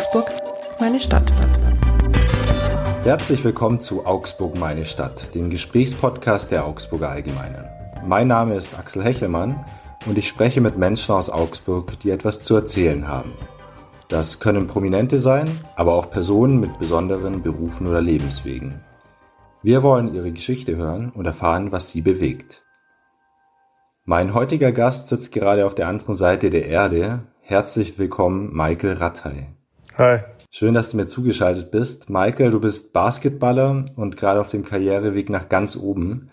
[0.00, 0.32] Augsburg,
[0.80, 1.30] meine Stadt.
[3.04, 7.68] Herzlich willkommen zu Augsburg, meine Stadt, dem Gesprächspodcast der Augsburger Allgemeinen.
[8.06, 9.62] Mein Name ist Axel Hechelmann
[10.06, 13.34] und ich spreche mit Menschen aus Augsburg, die etwas zu erzählen haben.
[14.08, 18.82] Das können Prominente sein, aber auch Personen mit besonderen Berufen oder Lebenswegen.
[19.62, 22.62] Wir wollen ihre Geschichte hören und erfahren, was sie bewegt.
[24.06, 27.26] Mein heutiger Gast sitzt gerade auf der anderen Seite der Erde.
[27.42, 29.59] Herzlich willkommen, Michael Rattay.
[30.00, 30.20] Hi.
[30.50, 32.08] Schön, dass du mir zugeschaltet bist.
[32.08, 36.30] Michael, du bist Basketballer und gerade auf dem Karriereweg nach ganz oben.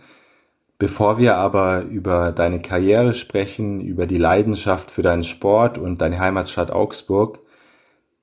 [0.78, 6.18] Bevor wir aber über deine Karriere sprechen, über die Leidenschaft für deinen Sport und deine
[6.18, 7.40] Heimatstadt Augsburg,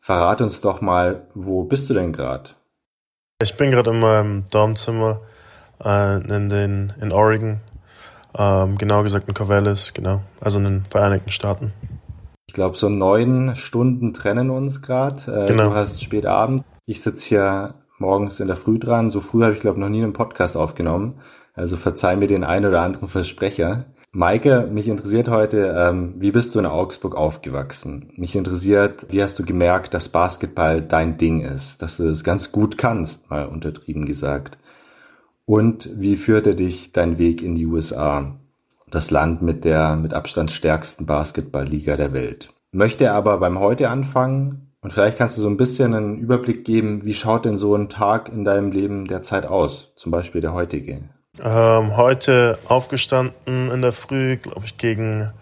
[0.01, 2.49] verrat uns doch mal, wo bist du denn gerade?
[3.43, 5.21] Ich bin gerade in meinem Dormzimmer
[5.85, 7.61] äh, in, den, in Oregon,
[8.39, 11.75] ähm, genau gesagt in Corvallis, genau, also in den Vereinigten Staaten.
[12.55, 15.23] Ich glaube, so neun Stunden trennen uns gerade.
[15.27, 15.71] Äh, genau.
[15.71, 16.63] Du hast spät Abend.
[16.87, 19.11] Ich sitze hier morgens in der Früh dran.
[19.11, 21.15] So früh habe ich, glaube noch nie einen Podcast aufgenommen.
[21.55, 23.87] Also verzeih mir den einen oder anderen Versprecher.
[24.13, 28.13] Maike, mich interessiert heute, ähm, wie bist du in Augsburg aufgewachsen?
[28.15, 32.25] Mich interessiert, wie hast du gemerkt, dass Basketball dein Ding ist, dass du es das
[32.25, 34.59] ganz gut kannst, mal untertrieben gesagt.
[35.45, 38.37] Und wie führte dich dein Weg in die USA?
[38.95, 42.53] Das Land mit der mit Abstand stärksten Basketballliga der Welt.
[42.71, 47.05] Möchte aber beim Heute anfangen und vielleicht kannst du so ein bisschen einen Überblick geben,
[47.05, 49.91] wie schaut denn so ein Tag in deinem Leben derzeit aus?
[49.97, 51.01] Zum Beispiel der heutige.
[51.43, 55.33] Ähm, heute aufgestanden in der Früh, glaube ich gegen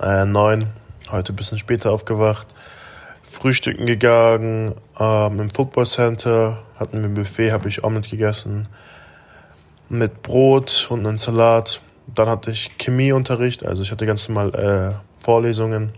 [0.00, 0.66] äh, neun.
[1.10, 2.46] Heute ein bisschen später aufgewacht.
[3.20, 8.68] Frühstücken gegangen ähm, im Football Center, hatten wir ein Buffet, habe ich Omelette gegessen
[9.88, 11.82] mit Brot und einem Salat.
[12.16, 15.92] Dann hatte ich Chemieunterricht, also ich hatte ganz normal äh, Vorlesungen.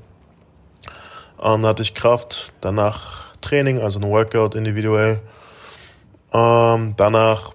[1.39, 5.21] Und dann hatte ich Kraft, danach Training, also ein Workout individuell.
[6.33, 7.53] Ähm, danach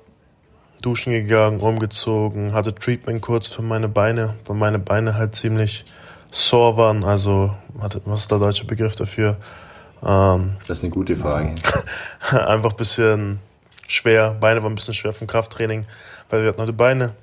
[0.82, 5.86] duschen gegangen, umgezogen, hatte Treatment kurz für meine Beine, weil meine Beine halt ziemlich
[6.32, 7.04] sore waren.
[7.04, 7.56] Also,
[8.06, 9.38] was ist der deutsche Begriff dafür?
[10.06, 11.56] Ähm, das ist eine gute Frage.
[12.32, 13.40] einfach ein bisschen
[13.88, 14.34] schwer.
[14.40, 15.86] Beine waren ein bisschen schwer vom Krafttraining,
[16.30, 17.14] weil wir hatten heute Beine.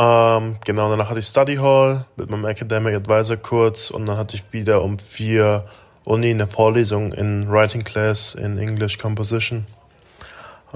[0.00, 4.36] Ähm, genau, danach hatte ich Study Hall mit meinem Academic Advisor kurz und dann hatte
[4.36, 5.66] ich wieder um vier
[6.04, 9.66] Uni eine Vorlesung in Writing Class in English Composition.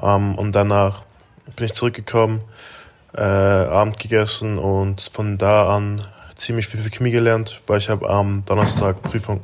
[0.03, 1.05] Ähm, und danach
[1.55, 2.41] bin ich zurückgekommen,
[3.17, 6.05] äh, Abend gegessen und von da an
[6.35, 9.41] ziemlich viel für Chemie gelernt, weil ich habe am Donnerstag Prüfung.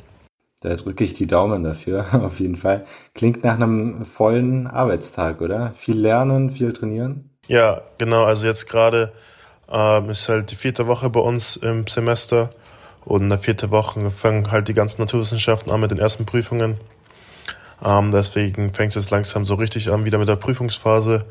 [0.60, 2.84] Da drücke ich die Daumen dafür, auf jeden Fall.
[3.15, 5.72] Klingt nach einem vollen Arbeitstag, oder?
[5.77, 7.31] Viel lernen, viel trainieren?
[7.47, 8.25] Ja, genau.
[8.25, 9.12] Also jetzt gerade
[9.71, 12.51] ähm, ist halt die vierte Woche bei uns im Semester
[13.05, 16.79] und in der vierten Woche fangen halt die ganzen Naturwissenschaften an mit den ersten Prüfungen.
[17.84, 21.25] Ähm, deswegen fängt es jetzt langsam so richtig an, wieder mit der Prüfungsphase.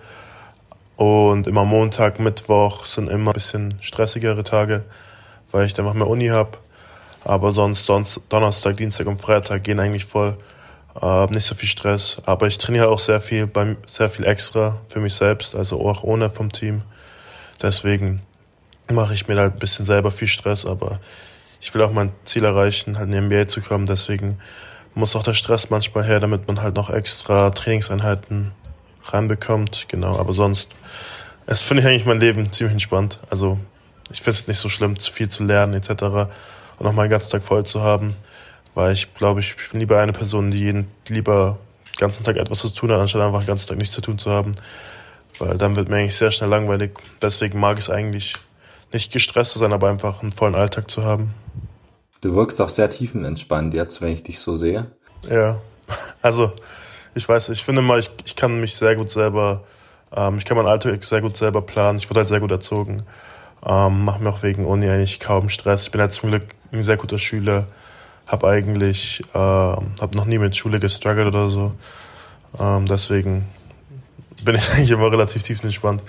[0.95, 4.83] Und immer Montag, Mittwoch sind immer ein bisschen stressigere Tage,
[5.51, 6.57] weil ich dann noch mehr Uni habe.
[7.23, 10.37] Aber sonst, sonst Donnerstag, Dienstag und Freitag gehen eigentlich voll.
[10.99, 12.21] Äh, nicht so viel Stress.
[12.25, 16.03] Aber ich trainiere auch sehr viel, beim, sehr viel extra für mich selbst, also auch
[16.03, 16.81] ohne vom Team.
[17.61, 18.21] Deswegen
[18.91, 20.99] mache ich mir da ein bisschen selber viel Stress, aber
[21.59, 23.85] ich will auch mein Ziel erreichen, halt in die NBA zu kommen.
[23.85, 24.39] Deswegen
[24.93, 28.51] muss auch der Stress manchmal her, damit man halt noch extra Trainingseinheiten
[29.03, 29.85] reinbekommt.
[29.87, 30.71] Genau, aber sonst,
[31.45, 33.19] es finde ich eigentlich mein Leben ziemlich entspannt.
[33.29, 33.57] Also
[34.11, 35.91] ich finde es jetzt nicht so schlimm, zu viel zu lernen etc.
[35.91, 38.15] und noch meinen ganzen Tag voll zu haben,
[38.73, 41.57] weil ich glaube, ich bin lieber eine Person, die jeden lieber
[41.95, 44.17] den ganzen Tag etwas zu tun hat, anstatt einfach den ganzen Tag nichts zu tun
[44.17, 44.53] zu haben.
[45.39, 46.97] Weil dann wird mir eigentlich sehr schnell langweilig.
[47.21, 48.35] Deswegen mag ich es eigentlich
[48.93, 51.33] nicht gestresst zu sein, aber einfach einen vollen Alltag zu haben.
[52.21, 54.87] Du wirkst auch sehr tiefenentspannt jetzt, wenn ich dich so sehe.
[55.29, 55.61] Ja,
[56.21, 56.51] also
[57.13, 59.63] ich weiß, ich finde mal, ich, ich kann mich sehr gut selber,
[60.15, 61.97] ähm, ich kann meinen Alltag sehr gut selber planen.
[61.97, 63.03] Ich wurde halt sehr gut erzogen.
[63.65, 65.83] Ähm, mache mir auch wegen Uni eigentlich kaum Stress.
[65.83, 67.67] Ich bin halt zum Glück ein sehr guter Schüler.
[68.25, 71.73] Hab eigentlich, äh, hab noch nie mit Schule gestruggelt oder so.
[72.59, 73.45] Ähm, deswegen
[74.43, 76.03] bin ich eigentlich immer relativ tiefenentspannt.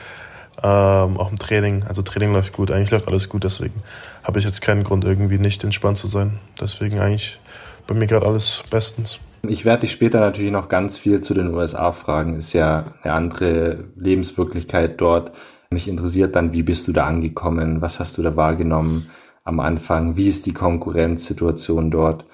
[0.63, 1.85] Ähm, auch im Training.
[1.85, 2.71] Also Training läuft gut.
[2.71, 3.45] Eigentlich läuft alles gut.
[3.45, 3.83] Deswegen
[4.25, 6.41] habe ich jetzt keinen Grund, irgendwie nicht entspannt zu sein.
[6.61, 7.39] Deswegen eigentlich
[7.87, 9.21] bei mir gerade alles bestens.
[9.43, 12.37] Ich werde dich später natürlich noch ganz viel zu den USA fragen.
[12.37, 15.33] Ist ja eine andere Lebenswirklichkeit dort.
[15.71, 17.81] Mich interessiert dann, wie bist du da angekommen?
[17.81, 19.11] Was hast du da wahrgenommen
[19.45, 20.17] am Anfang?
[20.17, 22.25] Wie ist die Konkurrenzsituation dort?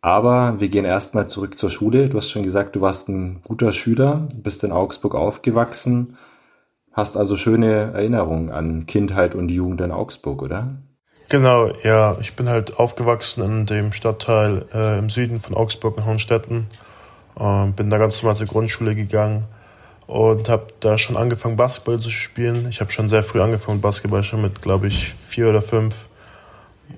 [0.00, 2.08] Aber wir gehen erstmal zurück zur Schule.
[2.08, 6.16] Du hast schon gesagt, du warst ein guter Schüler, bist in Augsburg aufgewachsen.
[6.92, 10.76] Hast also schöne Erinnerungen an Kindheit und Jugend in Augsburg, oder?
[11.28, 12.18] Genau, ja.
[12.20, 16.66] Ich bin halt aufgewachsen in dem Stadtteil äh, im Süden von Augsburg in Hohenstetten.
[17.40, 19.46] Äh, bin da ganz normal zur Grundschule gegangen
[20.06, 22.68] und habe da schon angefangen, Basketball zu spielen.
[22.68, 26.08] Ich habe schon sehr früh angefangen, Basketball schon mit, glaube ich, vier oder fünf.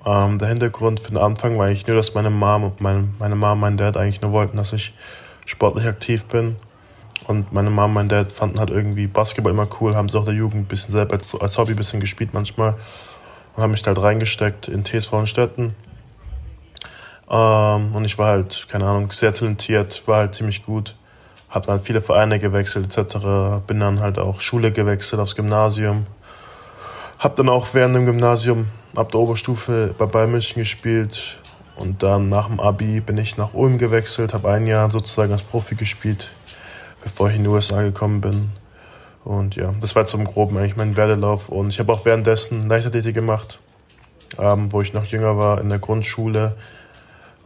[0.05, 3.35] Ähm, der Hintergrund für den Anfang war eigentlich nur, dass meine Mom und mein, meine
[3.35, 4.93] Mom mein Dad eigentlich nur wollten, dass ich
[5.45, 6.57] sportlich aktiv bin.
[7.27, 10.23] Und meine Mom und mein Dad fanden halt irgendwie Basketball immer cool, haben sie auch
[10.23, 12.75] in der Jugend ein bisschen selber als, Hobby ein bisschen gespielt manchmal.
[13.55, 15.75] Und haben mich halt reingesteckt in TSV Städten.
[17.29, 20.95] Ähm, und ich war halt, keine Ahnung, sehr talentiert, war halt ziemlich gut.
[21.49, 23.17] Hab dann viele Vereine gewechselt etc.
[23.65, 26.05] Bin dann halt auch Schule gewechselt aufs Gymnasium.
[27.17, 31.37] Hab dann auch während dem Gymnasium ab der Oberstufe bei Bayern München gespielt.
[31.75, 35.41] Und dann nach dem Abi bin ich nach Ulm gewechselt, habe ein Jahr sozusagen als
[35.41, 36.29] Profi gespielt
[37.05, 38.49] bevor ich in die USA gekommen bin.
[39.23, 41.49] Und ja, das war im Groben eigentlich mein Werdelauf.
[41.49, 43.59] Und ich habe auch währenddessen Leichtathletik gemacht,
[44.39, 46.57] ähm, wo ich noch jünger war in der Grundschule.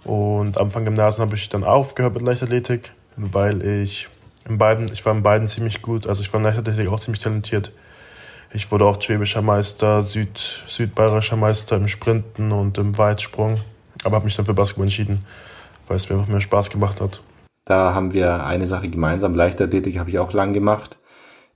[0.06, 4.08] Und Anfang Gymnasium habe ich dann aufgehört mit Leichtathletik, weil ich
[4.48, 6.08] in beiden, ich war in beiden ziemlich gut.
[6.08, 7.74] Also ich war in Leichtathletik auch ziemlich talentiert.
[8.54, 13.60] Ich wurde auch schwäbischer Meister, Süd, südbayerischer Meister im Sprinten und im Weitsprung.
[14.06, 15.26] Aber habe mich dann für Basketball entschieden,
[15.88, 17.22] weil es mir einfach mehr Spaß gemacht hat.
[17.70, 19.36] Da haben wir eine Sache gemeinsam.
[19.36, 20.98] Leichtathletik habe ich auch lang gemacht.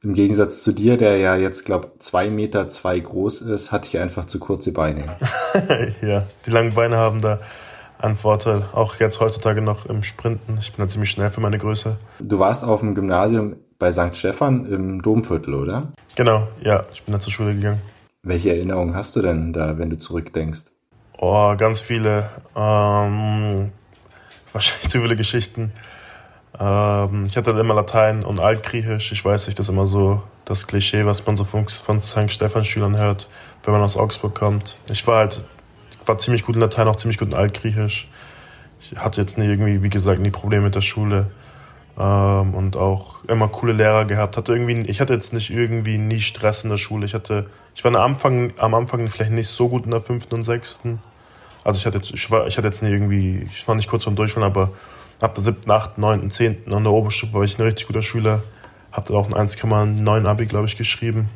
[0.03, 3.97] Im Gegensatz zu dir, der ja jetzt, glaube zwei Meter zwei groß ist, hatte ich
[3.97, 5.17] einfach zu kurze Beine.
[6.03, 7.39] ja, die langen Beine haben da
[7.97, 8.61] einen Vorteil.
[8.73, 10.59] Auch jetzt heutzutage noch im Sprinten.
[10.61, 11.97] Ich bin da ziemlich schnell für meine Größe.
[12.19, 14.15] Du warst auf dem Gymnasium bei St.
[14.15, 15.93] Stephan im Domviertel, oder?
[16.15, 16.85] Genau, ja.
[16.93, 17.81] Ich bin da zur Schule gegangen.
[18.21, 20.65] Welche Erinnerungen hast du denn da, wenn du zurückdenkst?
[21.17, 22.29] Oh, ganz viele.
[22.55, 23.71] Ähm,
[24.53, 25.71] wahrscheinlich zu viele Geschichten.
[26.59, 29.11] Ähm, ich hatte dann immer Latein und Altgriechisch.
[29.11, 32.31] Ich weiß nicht, das ist immer so das Klischee, was man so von, von St.
[32.31, 33.27] Stephan Schülern hört,
[33.63, 34.75] wenn man aus Augsburg kommt.
[34.91, 35.43] Ich war halt,
[36.05, 38.07] war ziemlich gut in Latein, auch ziemlich gut in Altgriechisch.
[38.81, 41.31] Ich hatte jetzt nie irgendwie, wie gesagt, nie Probleme mit der Schule.
[41.97, 44.35] Ähm, und auch immer coole Lehrer gehabt.
[44.35, 47.05] Hatte irgendwie, ich hatte jetzt nicht irgendwie nie Stress in der Schule.
[47.05, 50.35] Ich hatte, ich war am Anfang, am Anfang vielleicht nicht so gut in der fünften
[50.35, 50.99] und sechsten.
[51.63, 54.15] Also ich hatte, ich war, ich hatte jetzt nie irgendwie, ich war nicht kurz vorm
[54.15, 54.71] Durchfallen, aber
[55.23, 58.43] Ab der siebten, achten, neunten, zehnten an der Oberstufe war ich ein richtig guter Schüler.
[58.91, 61.29] Hab dann auch ein 1,9 Abi, glaube ich, geschrieben.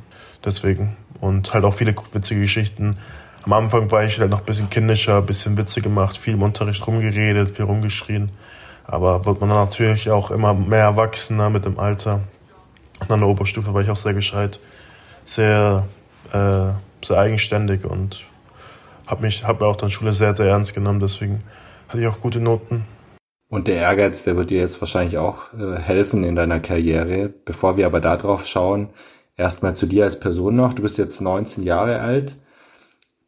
[0.44, 0.98] Deswegen.
[1.22, 2.98] Und halt auch viele witzige Geschichten.
[3.46, 6.44] Am Anfang war ich halt noch ein bisschen kindischer, ein bisschen Witze gemacht, viel im
[6.44, 8.30] Unterricht rumgeredet, viel rumgeschrien.
[8.84, 12.20] Aber wird man dann natürlich auch immer mehr erwachsener mit dem Alter.
[13.00, 14.60] Und an der Oberstufe war ich auch sehr gescheit,
[15.24, 15.88] sehr,
[16.34, 18.26] äh, sehr eigenständig und
[19.06, 21.00] habe mich, hab mir auch dann Schule sehr, sehr ernst genommen.
[21.00, 21.40] Deswegen
[21.88, 22.86] hatte ich auch gute Noten.
[23.50, 27.30] Und der Ehrgeiz, der wird dir jetzt wahrscheinlich auch äh, helfen in deiner Karriere.
[27.46, 28.90] Bevor wir aber darauf schauen,
[29.38, 30.74] erstmal zu dir als Person noch.
[30.74, 32.36] Du bist jetzt 19 Jahre alt.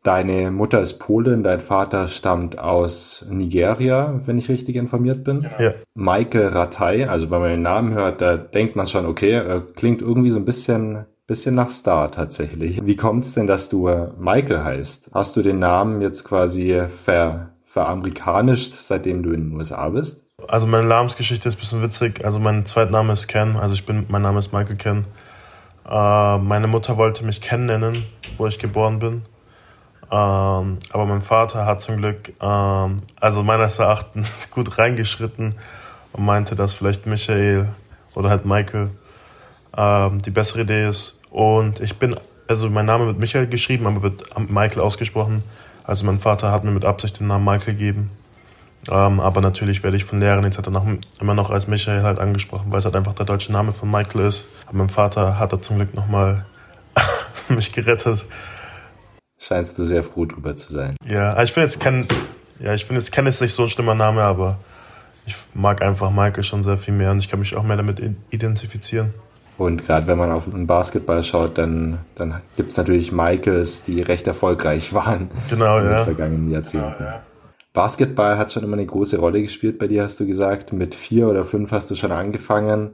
[0.03, 5.45] Deine Mutter ist Polin, dein Vater stammt aus Nigeria, wenn ich richtig informiert bin.
[5.59, 5.73] Ja.
[5.93, 10.01] Michael Ratai, also wenn man den Namen hört, da denkt man schon, okay, äh, klingt
[10.01, 12.79] irgendwie so ein bisschen, bisschen nach Star tatsächlich.
[12.85, 15.11] Wie kommt es denn, dass du äh, Michael heißt?
[15.13, 20.23] Hast du den Namen jetzt quasi ver veramerikanischt, seitdem du in den USA bist?
[20.47, 22.25] Also meine Namensgeschichte ist ein bisschen witzig.
[22.25, 25.05] Also mein Zweitname ist Ken, also ich bin, mein Name ist Michael Ken.
[25.87, 28.03] Äh, meine Mutter wollte mich Ken nennen,
[28.37, 29.21] wo ich geboren bin.
[30.11, 35.53] Ähm, aber mein Vater hat zum Glück, ähm, also meines Erachtens, gut reingeschritten
[36.13, 37.69] und meinte, dass vielleicht Michael
[38.15, 38.89] oder halt Michael
[39.77, 41.19] ähm, die bessere Idee ist.
[41.29, 42.15] Und ich bin,
[42.47, 45.43] also mein Name wird Michael geschrieben, aber wird Michael ausgesprochen.
[45.89, 48.11] Also mein Vater hat mir mit Absicht den Namen Michael gegeben.
[48.91, 50.69] Ähm, aber natürlich werde ich von Lehrern etc.
[50.69, 50.85] Noch,
[51.19, 54.27] immer noch als Michael halt angesprochen, weil es halt einfach der deutsche Name von Michael
[54.27, 54.45] ist.
[54.67, 56.45] Aber mein Vater hat da zum Glück nochmal
[57.49, 58.23] mich gerettet.
[59.39, 60.95] Scheinst du sehr froh drüber zu sein.
[61.07, 62.07] Ja, ich finde jetzt Ken,
[62.59, 64.59] ja, ich finde jetzt Ken ist nicht so ein schlimmer Name, aber
[65.25, 67.99] ich mag einfach Michael schon sehr viel mehr und ich kann mich auch mehr damit
[68.29, 69.15] identifizieren.
[69.59, 74.01] Und gerade wenn man auf den Basketball schaut, dann, dann gibt es natürlich Michaels, die
[74.01, 76.95] recht erfolgreich waren genau, in den vergangenen Jahrzehnten.
[76.97, 77.21] Genau, ja.
[77.73, 80.71] Basketball hat schon immer eine große Rolle gespielt bei dir, hast du gesagt.
[80.71, 82.91] Mit vier oder fünf hast du schon angefangen.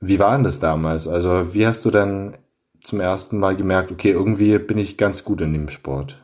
[0.00, 1.06] Wie war denn das damals?
[1.06, 2.36] Also wie hast du dann
[2.82, 6.20] zum ersten Mal gemerkt, okay, irgendwie bin ich ganz gut in dem Sport?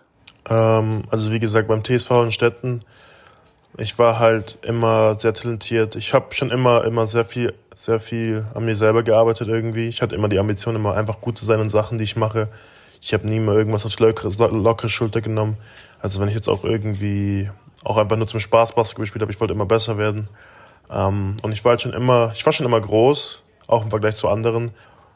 [0.51, 2.81] Ähm, also wie gesagt, beim TSV in Städten
[3.79, 5.97] ich war halt immer sehr talentiert.
[5.97, 9.89] Ich habe schon immer, immer sehr viel, sehr viel an mir selber gearbeitet irgendwie.
[9.89, 12.49] Ich hatte immer die Ambition, immer einfach gut zu sein in Sachen, die ich mache.
[13.01, 15.57] Ich habe nie mehr irgendwas auf lockere, lockere Schulter genommen.
[16.01, 17.51] Also wenn ich jetzt auch irgendwie
[17.85, 20.29] auch einfach nur zum Spaß Basketball gespielt habe, ich wollte immer besser werden.
[20.91, 24.15] Ähm, und ich war halt schon immer, ich war schon immer groß, auch im Vergleich
[24.15, 24.73] zu anderen.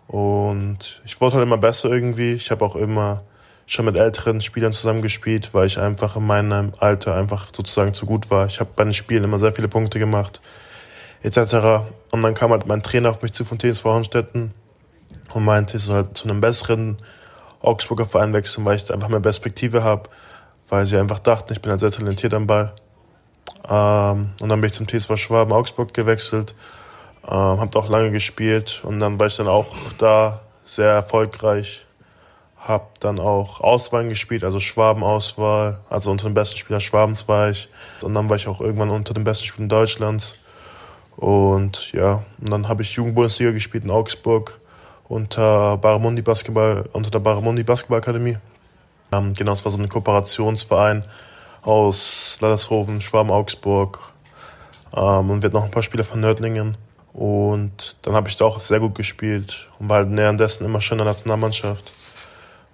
[0.08, 2.32] Und ich wollte halt immer besser irgendwie.
[2.32, 3.22] Ich habe auch immer
[3.66, 8.30] schon mit älteren Spielern zusammengespielt, weil ich einfach in meinem Alter einfach sozusagen zu gut
[8.30, 8.46] war.
[8.46, 10.40] Ich habe bei den Spielen immer sehr viele Punkte gemacht,
[11.26, 11.84] etc.
[12.12, 14.54] Und dann kam halt mein Trainer auf mich zu von TSV Hornstetten
[15.34, 16.98] und meinte, ich soll halt zu einem besseren
[17.60, 20.08] Augsburger Verein wechseln, weil ich einfach mehr Perspektive habe,
[20.68, 22.72] weil sie einfach dachten, ich bin halt sehr talentiert am Ball.
[23.68, 26.54] Ähm, und dann bin ich zum TSV Schwaben Augsburg gewechselt,
[27.24, 31.82] ähm, habe auch lange gespielt und dann war ich dann auch da sehr erfolgreich.
[32.56, 37.68] Habe dann auch Auswahlen gespielt, also Schwaben-Auswahl, also unter den besten Spielern Schwabens war ich.
[38.00, 40.34] Und dann war ich auch irgendwann unter den besten Spielern Deutschlands.
[41.16, 44.60] Und ja, und dann habe ich Jugendbundesliga gespielt in Augsburg
[45.08, 48.38] unter Baramundi Basketball, unter der Baramundi Basketballakademie.
[49.12, 51.04] Ähm, genau, es war so ein Kooperationsverein
[51.62, 54.00] aus Ladeshofen, Schwaben, Augsburg.
[54.94, 56.76] Ähm, und wir hatten noch ein paar Spieler von Nördlingen.
[57.12, 60.98] Und dann habe ich da auch sehr gut gespielt und war halt währenddessen immer schon
[60.98, 61.92] in der Nationalmannschaft.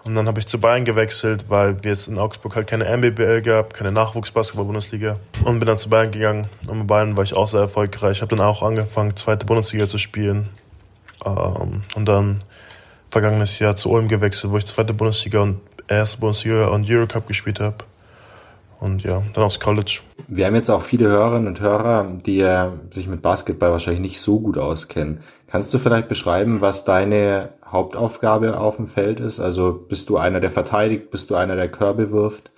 [0.04, 3.40] Und dann habe ich zu Bayern gewechselt, weil wir es in Augsburg halt keine MBBL
[3.42, 5.16] gab, keine Nachwuchsbasketball-Bundesliga.
[5.44, 6.48] Und bin dann zu Bayern gegangen.
[6.66, 8.20] Und bei Bayern war ich auch sehr erfolgreich.
[8.20, 10.48] Habe dann auch angefangen, zweite Bundesliga zu spielen.
[11.24, 12.42] Ähm, und dann
[13.08, 17.60] vergangenes Jahr zu Ulm gewechselt, wo ich zweite Bundesliga und erste Bundesliga und Eurocup gespielt
[17.60, 17.76] habe.
[18.80, 20.00] Und ja, dann aufs College.
[20.26, 22.44] Wir haben jetzt auch viele Hörerinnen und Hörer, die
[22.90, 25.20] sich mit Basketball wahrscheinlich nicht so gut auskennen.
[25.46, 29.40] Kannst du vielleicht beschreiben, was deine Hauptaufgabe auf dem Feld ist?
[29.40, 32.50] Also bist du einer, der verteidigt, bist du einer, der Körbe wirft?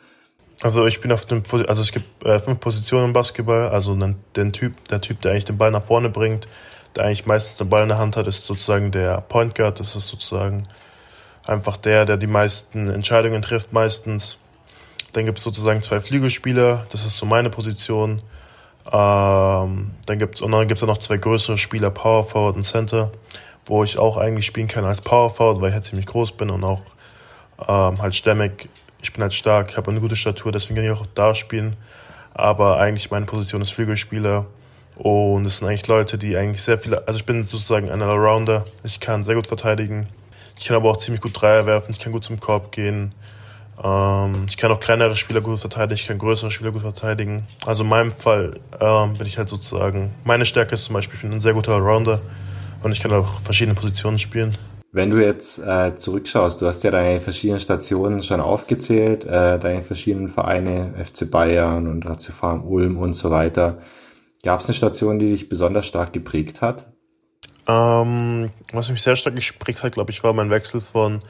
[0.62, 3.68] Also ich bin auf dem, also es gibt äh, fünf Positionen im Basketball.
[3.68, 6.49] Also den, den Typ, der Typ, der eigentlich den Ball nach vorne bringt,
[6.97, 9.80] der eigentlich meistens den Ball in der Hand hat, ist sozusagen der Point Guard.
[9.80, 10.66] Das ist sozusagen
[11.44, 14.38] einfach der, der die meisten Entscheidungen trifft meistens.
[15.12, 18.23] Dann gibt es sozusagen zwei Flügelspieler, das ist so meine Position.
[18.87, 23.12] Ähm, dann gibt es und dann gibt's noch zwei größere Spieler, Power Forward und Center,
[23.66, 26.50] wo ich auch eigentlich spielen kann als Power Forward, weil ich halt ziemlich groß bin
[26.50, 26.83] und auch
[27.66, 28.68] ähm, halt stämmig.
[29.02, 31.76] Ich bin halt stark, ich habe eine gute Statur, deswegen kann ich auch da spielen.
[32.33, 34.47] Aber eigentlich meine Position ist Flügelspieler.
[34.97, 38.64] Und es sind eigentlich Leute, die eigentlich sehr viele, also ich bin sozusagen ein Allrounder.
[38.85, 40.09] Ich kann sehr gut verteidigen.
[40.59, 41.90] Ich kann aber auch ziemlich gut Dreier werfen.
[41.90, 43.12] Ich kann gut zum Korb gehen.
[43.83, 46.00] Ähm, ich kann auch kleinere Spieler gut verteidigen.
[46.00, 47.44] Ich kann größere Spieler gut verteidigen.
[47.66, 51.23] Also in meinem Fall ähm, bin ich halt sozusagen, meine Stärke ist zum Beispiel, ich
[51.23, 52.21] bin ein sehr guter Allrounder.
[52.85, 54.55] Und ich kann auch verschiedene Positionen spielen.
[54.93, 59.83] Wenn du jetzt äh, zurückschaust, du hast ja deine verschiedenen Stationen schon aufgezählt, äh, deine
[59.83, 63.79] verschiedenen Vereine, FC Bayern und Farm Ulm und so weiter.
[64.45, 66.93] Gab es eine Station, die dich besonders stark geprägt hat?
[67.67, 71.21] Ähm, was mich sehr stark geprägt hat, glaube ich, war mein Wechsel von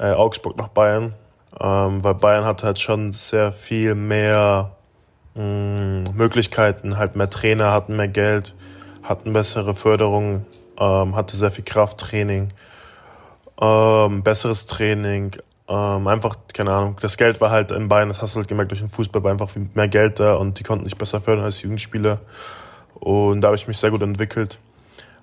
[0.00, 1.14] äh, Augsburg nach Bayern.
[1.60, 4.76] Ähm, weil Bayern hat halt schon sehr viel mehr
[5.36, 8.56] mh, mm, Möglichkeiten, halt mehr Trainer, hatten mehr Geld,
[9.04, 10.44] hatten bessere Förderung,
[10.78, 12.52] ähm, hatte sehr viel Krafttraining,
[13.60, 15.36] ähm, besseres Training,
[15.68, 18.70] ähm, einfach, keine Ahnung, das Geld war halt in Bayern, das hast du halt gemerkt,
[18.70, 21.62] durch den Fußball war einfach mehr Geld da und die konnten nicht besser fördern als
[21.62, 22.20] Jugendspieler.
[22.94, 24.58] Und da habe ich mich sehr gut entwickelt.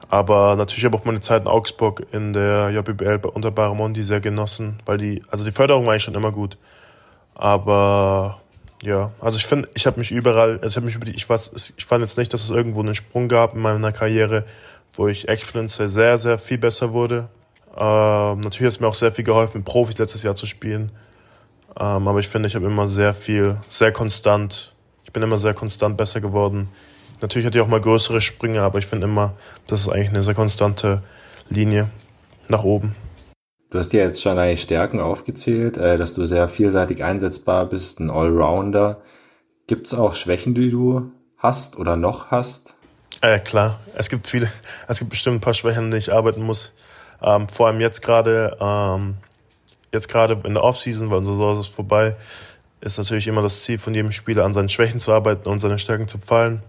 [0.10, 4.20] Aber natürlich habe ich auch meine Zeit in Augsburg in der JBL unter Baramondi sehr
[4.20, 6.58] genossen, weil die, also die Förderung war eigentlich schon immer gut.
[7.36, 8.41] Aber
[8.84, 11.74] ja, also ich finde, ich habe mich überall, also ich mich über die, ich weiß,
[11.77, 14.43] ich fand jetzt nicht, dass es irgendwo einen Sprung gab in meiner Karriere,
[14.94, 17.30] wo ich exponentiell sehr, sehr viel besser wurde.
[17.76, 20.92] Ähm, natürlich hat es mir auch sehr viel geholfen, mit Profis letztes Jahr zu spielen.
[21.80, 24.74] Ähm, aber ich finde, ich habe immer sehr viel, sehr konstant,
[25.06, 26.70] ich bin immer sehr konstant besser geworden.
[27.22, 29.34] Natürlich hatte ich auch mal größere Sprünge, aber ich finde immer,
[29.68, 31.02] das ist eigentlich eine sehr konstante
[31.50, 31.90] Linie
[32.50, 32.96] nach oben.
[33.70, 38.00] Du hast ja jetzt schon deine Stärken aufgezählt, äh, dass du sehr vielseitig einsetzbar bist,
[38.02, 39.02] ein Allrounder.
[39.68, 42.76] Gibt es auch Schwächen, die du hast oder noch hast?
[43.20, 44.50] Äh, klar, es gibt viele,
[44.88, 46.72] es gibt bestimmt ein paar Schwächen, denen ich arbeiten muss.
[47.22, 49.18] Ähm, vor allem jetzt gerade, ähm,
[49.91, 52.15] jetzt gerade in der Offseason, weil unsere Saison ist vorbei,
[52.80, 55.77] ist natürlich immer das Ziel von jedem Spieler, an seinen Schwächen zu arbeiten und seine
[55.77, 56.63] Stärken zu pfeilen.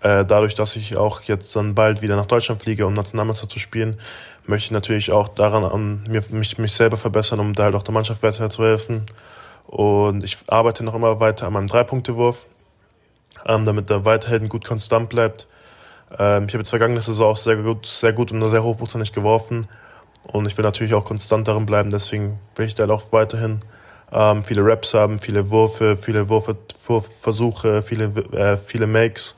[0.00, 3.58] Äh, dadurch, dass ich auch jetzt dann bald wieder nach Deutschland fliege, um Nationalmannschaft zu
[3.58, 3.98] spielen,
[4.46, 7.82] möchte ich natürlich auch daran an mir, mich, mich selber verbessern, um da halt auch
[7.82, 9.06] der Mannschaft weiter zu helfen.
[9.66, 12.46] Und ich arbeite noch immer weiter an meinem Dreipunktewurf,
[13.46, 15.46] ähm, damit er weiterhin gut konstant bleibt.
[16.18, 19.66] Ähm, ich habe jetzt vergangene Saison auch sehr gut, sehr gut und sehr hochprozentig geworfen.
[20.26, 23.60] Und ich will natürlich auch konstant darin bleiben, deswegen will ich da auch weiterhin
[24.12, 29.34] ähm, viele Raps haben, viele Würfe, viele Würfe, Versuche, viele, äh, viele Makes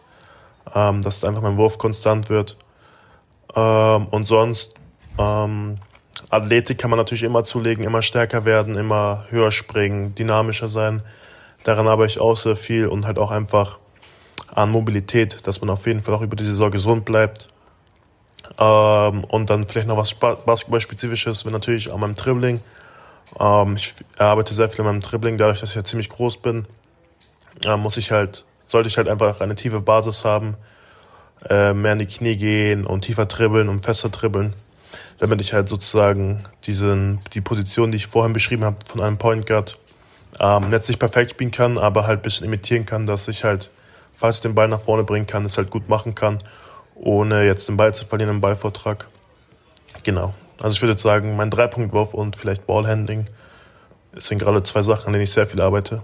[0.74, 2.56] ähm, dass einfach mein Wurf konstant wird.
[3.54, 4.74] Ähm, und sonst,
[5.18, 5.78] ähm,
[6.30, 11.02] Athletik kann man natürlich immer zulegen, immer stärker werden, immer höher springen, dynamischer sein.
[11.62, 13.78] Daran arbeite ich auch sehr viel und halt auch einfach
[14.54, 17.48] an Mobilität, dass man auf jeden Fall auch über die Saison gesund bleibt.
[18.58, 22.60] Ähm, und dann vielleicht noch was Basketball-spezifisches, wenn natürlich an meinem Dribbling,
[23.40, 26.64] Ähm, ich arbeite sehr viel an meinem Dribbling, dadurch, dass ich ja ziemlich groß bin,
[27.64, 30.54] äh, muss ich halt, sollte ich halt einfach eine tiefe Basis haben,
[31.50, 34.54] äh, mehr in die Knie gehen und tiefer dribbeln und fester dribbeln,
[35.18, 39.44] damit ich halt sozusagen diesen, die Position, die ich vorhin beschrieben habe, von einem Point
[39.46, 39.76] Guard,
[40.38, 43.70] ähm, jetzt nicht perfekt spielen kann, aber halt ein bisschen imitieren kann, dass ich halt,
[44.16, 46.38] falls ich den Ball nach vorne bringen kann, es halt gut machen kann,
[46.94, 49.06] ohne jetzt den Ball zu verlieren im Ballvortrag.
[50.02, 50.34] Genau.
[50.60, 53.26] Also ich würde jetzt sagen, mein Dreipunktwurf und vielleicht Ballhandling
[54.14, 56.02] sind gerade zwei Sachen, an denen ich sehr viel arbeite.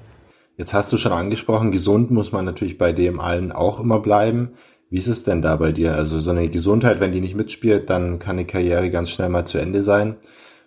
[0.56, 4.50] Jetzt hast du schon angesprochen, gesund muss man natürlich bei dem allen auch immer bleiben.
[4.90, 5.94] Wie ist es denn da bei dir?
[5.94, 9.46] Also so eine Gesundheit, wenn die nicht mitspielt, dann kann die Karriere ganz schnell mal
[9.46, 10.16] zu Ende sein.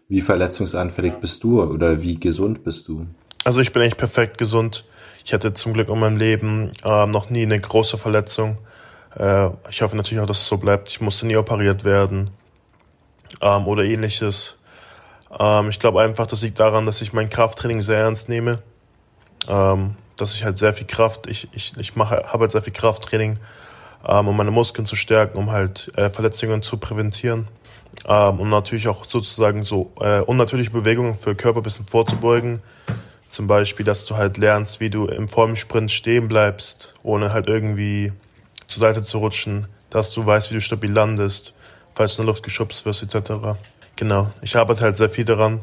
[0.08, 3.06] Wie verletzungsanfällig bist du oder wie gesund bist du?
[3.44, 4.86] Also ich bin echt perfekt gesund.
[5.25, 8.60] Ich hatte zum Glück in meinem Leben äh, noch nie eine große Verletzung.
[9.17, 10.88] Äh, ich hoffe natürlich auch, dass es so bleibt.
[10.88, 12.29] Ich musste nie operiert werden
[13.41, 14.55] ähm, oder ähnliches.
[15.39, 18.60] Ähm, ich glaube einfach, das liegt daran, dass ich mein Krafttraining sehr ernst nehme.
[19.48, 22.74] Ähm, dass ich halt sehr viel Kraft, ich, ich, ich mache, habe halt sehr viel
[22.74, 23.39] Krafttraining,
[24.08, 27.48] ähm, um meine Muskeln zu stärken, um halt äh, Verletzungen zu präventieren.
[28.08, 32.62] Ähm, und natürlich auch sozusagen so äh, unnatürliche Bewegungen für Körper ein bisschen vorzubeugen.
[33.36, 38.13] Zum Beispiel, dass du halt lernst, wie du im Formsprint stehen bleibst, ohne halt irgendwie
[38.65, 41.54] zur Seite zu rutschen, dass du weißt, wie du stabil landest,
[41.94, 43.58] falls du in der Luft geschubst wirst, etc.
[43.98, 44.32] Genau.
[44.42, 45.60] Ich arbeite halt sehr viel daran,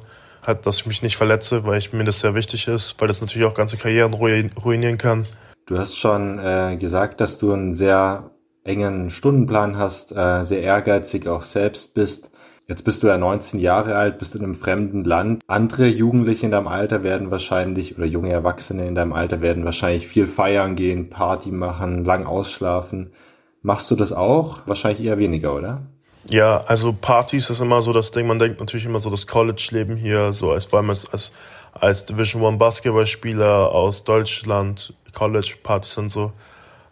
[0.47, 3.23] halt, dass ich mich nicht verletze, weil ich, mir das sehr wichtig ist, weil das
[3.23, 5.25] natürlich auch ganze Karrieren ruinieren kann.
[5.65, 8.33] Du hast schon äh, gesagt, dass du einen sehr
[8.65, 12.32] engen Stundenplan hast, äh, sehr ehrgeizig auch selbst bist.
[12.73, 15.43] Jetzt bist du ja 19 Jahre alt, bist in einem fremden Land.
[15.47, 20.09] Andere Jugendliche in deinem Alter werden wahrscheinlich, oder junge Erwachsene in deinem Alter werden wahrscheinlich
[20.09, 23.13] viel feiern gehen, Party machen, lang ausschlafen.
[23.61, 24.61] Machst du das auch?
[24.65, 25.83] Wahrscheinlich eher weniger, oder?
[26.31, 28.27] Ja, also Partys ist immer so das Ding.
[28.27, 31.33] Man denkt natürlich immer so das College-Leben hier, so als vor allem als, als,
[31.75, 36.33] als Division One Basketballspieler aus Deutschland, College-Partys und so.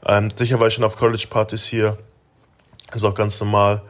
[0.04, 1.96] Ähm, sicher war ich schon auf College-Partys hier.
[2.92, 3.80] Ist auch ganz normal.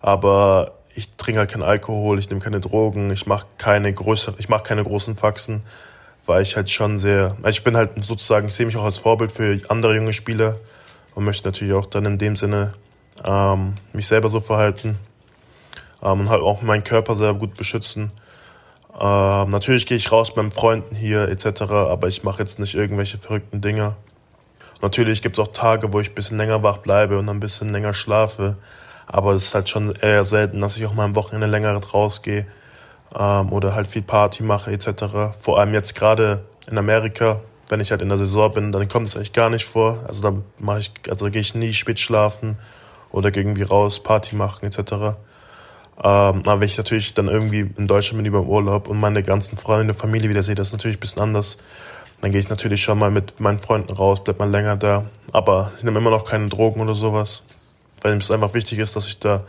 [0.00, 4.48] Aber ich trinke halt keinen Alkohol, ich nehme keine Drogen, ich mache keine größeren, ich
[4.48, 5.62] mache keine großen Faxen,
[6.26, 8.98] weil ich halt schon sehr, also ich bin halt sozusagen, ich sehe mich auch als
[8.98, 10.58] Vorbild für andere junge Spieler
[11.14, 12.74] und möchte natürlich auch dann in dem Sinne
[13.24, 14.98] ähm, mich selber so verhalten
[16.02, 18.12] ähm, und halt auch meinen Körper sehr gut beschützen.
[18.98, 22.74] Ähm, natürlich gehe ich raus mit meinen Freunden hier etc., aber ich mache jetzt nicht
[22.74, 23.96] irgendwelche verrückten Dinge.
[24.80, 27.70] Natürlich gibt es auch Tage, wo ich ein bisschen länger wach bleibe und ein bisschen
[27.70, 28.56] länger schlafe.
[29.06, 32.46] Aber es ist halt schon eher selten, dass ich auch mal am Wochenende länger rausgehe
[33.18, 35.36] ähm, oder halt viel Party mache etc.
[35.38, 39.06] Vor allem jetzt gerade in Amerika, wenn ich halt in der Saison bin, dann kommt
[39.06, 40.04] es eigentlich gar nicht vor.
[40.06, 42.58] Also da mache ich, also gehe ich nie spät schlafen
[43.10, 44.78] oder irgendwie raus, Party machen etc.
[44.82, 45.14] Ähm,
[46.02, 49.56] aber wenn ich natürlich dann irgendwie in Deutschland bin über im Urlaub und meine ganzen
[49.56, 51.58] Freunde, Familie wieder sehe, das ist natürlich ein bisschen anders.
[52.20, 55.04] Dann gehe ich natürlich schon mal mit meinen Freunden raus, bleib mal länger da.
[55.32, 57.42] Aber ich nehme immer noch keine Drogen oder sowas
[58.04, 59.44] weil es einfach wichtig ist, dass ich da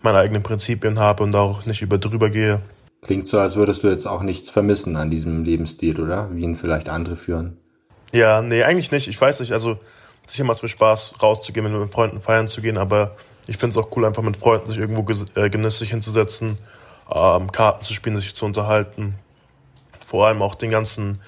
[0.00, 2.62] meine eigenen Prinzipien habe und da auch nicht über drüber gehe.
[3.02, 6.30] Klingt so, als würdest du jetzt auch nichts vermissen an diesem Lebensstil, oder?
[6.32, 7.56] Wie ihn vielleicht andere führen.
[8.12, 9.08] Ja, nee, eigentlich nicht.
[9.08, 9.78] Ich weiß nicht, also
[10.24, 13.16] sicher macht es mir Spaß, rauszugehen, mit meinen Freunden feiern zu gehen, aber
[13.48, 16.58] ich finde es auch cool, einfach mit Freunden sich irgendwo äh, genüsslich hinzusetzen,
[17.12, 19.16] ähm, Karten zu spielen, sich zu unterhalten.
[20.04, 21.20] Vor allem auch den ganzen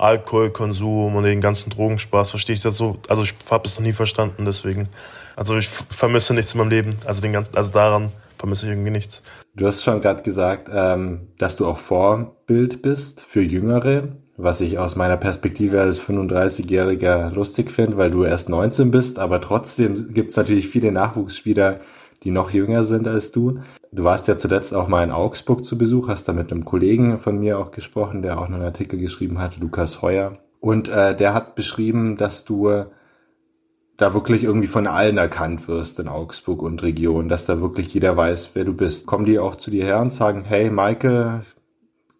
[0.00, 2.98] Alkoholkonsum und den ganzen Drogenspaß verstehe ich das so.
[3.08, 4.88] Also ich habe es noch nie verstanden, deswegen.
[5.36, 6.96] Also ich vermisse nichts in meinem Leben.
[7.04, 9.22] Also den ganzen, also daran vermisse ich irgendwie nichts.
[9.54, 14.78] Du hast schon gerade gesagt, ähm, dass du auch Vorbild bist für Jüngere, was ich
[14.78, 20.30] aus meiner Perspektive als 35-Jähriger lustig finde, weil du erst 19 bist, aber trotzdem gibt
[20.30, 21.80] es natürlich viele Nachwuchsspieler,
[22.22, 23.60] die noch jünger sind als du.
[23.92, 27.18] Du warst ja zuletzt auch mal in Augsburg zu Besuch, hast da mit einem Kollegen
[27.18, 30.34] von mir auch gesprochen, der auch einen Artikel geschrieben hat, Lukas Heuer.
[30.60, 32.84] Und äh, der hat beschrieben, dass du
[34.00, 38.16] da wirklich irgendwie von allen erkannt wirst in Augsburg und Region, dass da wirklich jeder
[38.16, 39.06] weiß, wer du bist.
[39.06, 41.42] Kommen die auch zu dir her und sagen, hey Michael,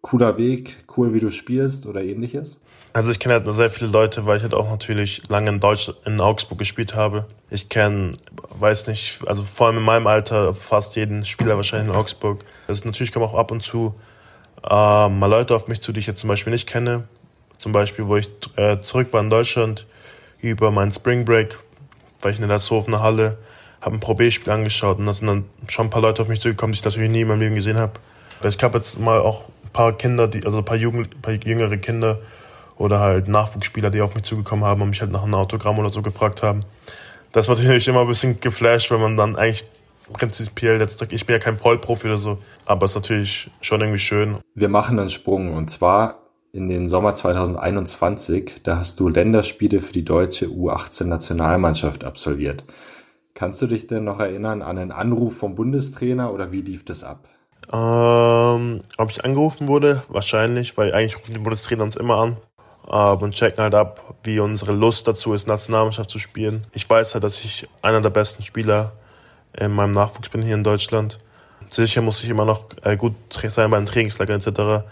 [0.02, 2.60] cooler Weg, cool, wie du spielst oder ähnliches?
[2.92, 5.92] Also ich kenne halt sehr viele Leute, weil ich halt auch natürlich lange in Deutsch
[6.04, 7.26] in Augsburg gespielt habe.
[7.48, 8.18] Ich kenne,
[8.58, 12.44] weiß nicht, also vor allem in meinem Alter fast jeden Spieler wahrscheinlich in Augsburg.
[12.66, 13.94] Also natürlich kommen auch ab und zu
[14.68, 17.04] äh, mal Leute auf mich zu, die ich jetzt zum Beispiel nicht kenne.
[17.58, 19.86] Zum Beispiel, wo ich äh, zurück war in Deutschland
[20.40, 21.58] über meinen Spring Break,
[22.22, 23.38] war ich in der Hofener Halle,
[23.80, 26.40] habe ein Pro B-Spiel angeschaut und da sind dann schon ein paar Leute auf mich
[26.40, 27.92] zugekommen, die ich natürlich nie in meinem Leben gesehen habe.
[28.42, 31.34] Ich habe jetzt mal auch ein paar Kinder, die, also ein paar, Jugend, ein paar
[31.34, 32.18] jüngere Kinder,
[32.80, 35.90] oder halt Nachwuchsspieler, die auf mich zugekommen haben und mich halt nach einem Autogramm oder
[35.90, 36.64] so gefragt haben.
[37.30, 39.66] Das war natürlich immer ein bisschen geflasht, wenn man dann eigentlich
[40.14, 43.98] prinzipiell jetzt, ich bin ja kein Vollprofi oder so, aber es ist natürlich schon irgendwie
[43.98, 44.38] schön.
[44.54, 46.20] Wir machen einen Sprung und zwar
[46.52, 52.64] in den Sommer 2021, da hast du Länderspiele für die deutsche U18-Nationalmannschaft absolviert.
[53.34, 57.04] Kannst du dich denn noch erinnern an einen Anruf vom Bundestrainer oder wie lief das
[57.04, 57.28] ab?
[57.72, 60.02] Ähm, ob ich angerufen wurde?
[60.08, 62.38] Wahrscheinlich, weil eigentlich rufen die Bundestrainer uns immer an
[62.90, 66.66] und checken halt ab, wie unsere Lust dazu ist, Nationalmannschaft zu spielen.
[66.72, 68.92] Ich weiß halt, dass ich einer der besten Spieler
[69.56, 71.18] in meinem Nachwuchs bin hier in Deutschland.
[71.68, 73.14] Sicher muss ich immer noch äh, gut
[73.48, 74.84] sein bei den Trainingslagern etc.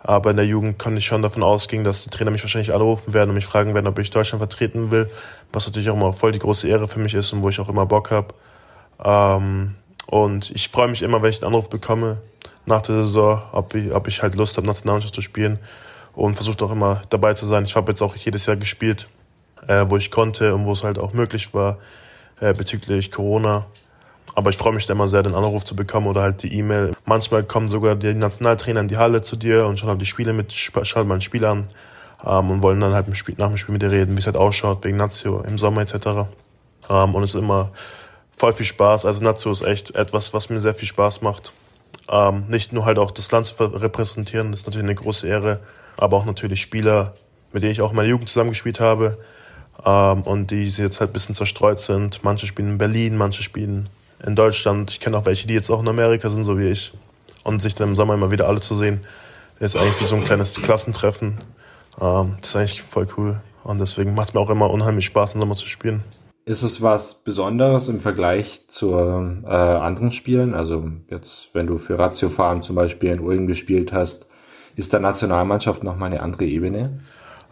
[0.00, 3.12] Aber in der Jugend kann ich schon davon ausgehen, dass die Trainer mich wahrscheinlich anrufen
[3.12, 5.10] werden und mich fragen werden, ob ich Deutschland vertreten will,
[5.52, 7.68] was natürlich auch immer voll die große Ehre für mich ist und wo ich auch
[7.68, 8.28] immer Bock habe.
[9.04, 9.74] Ähm,
[10.06, 12.18] und ich freue mich immer, wenn ich einen Anruf bekomme
[12.64, 15.58] nach der Saison, ob ich, ob ich halt Lust habe, Nationalmannschaft zu spielen
[16.16, 17.64] und versuche auch immer dabei zu sein.
[17.64, 19.06] Ich habe jetzt auch jedes Jahr gespielt,
[19.68, 21.78] äh, wo ich konnte und wo es halt auch möglich war
[22.40, 23.66] äh, bezüglich Corona.
[24.34, 26.92] Aber ich freue mich da immer sehr, den Anruf zu bekommen oder halt die E-Mail.
[27.04, 30.32] Manchmal kommen sogar die Nationaltrainer in die Halle zu dir und schauen halt die Spiele
[30.32, 31.68] mit, schauen mal ein Spiel an
[32.24, 33.06] ähm, und wollen dann halt
[33.38, 35.94] nach dem Spiel mit dir reden, wie es halt ausschaut, wegen Nazio im Sommer etc.
[36.90, 37.72] Ähm, und es ist immer
[38.36, 39.06] voll viel Spaß.
[39.06, 41.52] Also Nazio ist echt etwas, was mir sehr viel Spaß macht.
[42.10, 45.60] Ähm, nicht nur halt auch das Land zu repräsentieren, das ist natürlich eine große Ehre,
[45.96, 47.14] aber auch natürlich Spieler,
[47.52, 49.18] mit denen ich auch in meiner Jugend zusammengespielt habe
[49.84, 52.22] ähm, und die jetzt halt ein bisschen zerstreut sind.
[52.22, 53.88] Manche spielen in Berlin, manche spielen
[54.24, 54.90] in Deutschland.
[54.90, 56.92] Ich kenne auch welche, die jetzt auch in Amerika sind, so wie ich.
[57.44, 59.00] Und sich dann im Sommer immer wieder alle zu sehen,
[59.60, 61.38] ist eigentlich wie so ein kleines Klassentreffen.
[62.00, 63.40] Ähm, das ist eigentlich voll cool.
[63.64, 66.02] Und deswegen macht es mir auch immer unheimlich Spaß, im Sommer zu spielen.
[66.44, 70.54] Ist es was Besonderes im Vergleich zu äh, anderen Spielen?
[70.54, 74.28] Also jetzt, wenn du für Ratio Farm zum Beispiel in Ulm gespielt hast,
[74.76, 77.00] ist der Nationalmannschaft nochmal eine andere Ebene?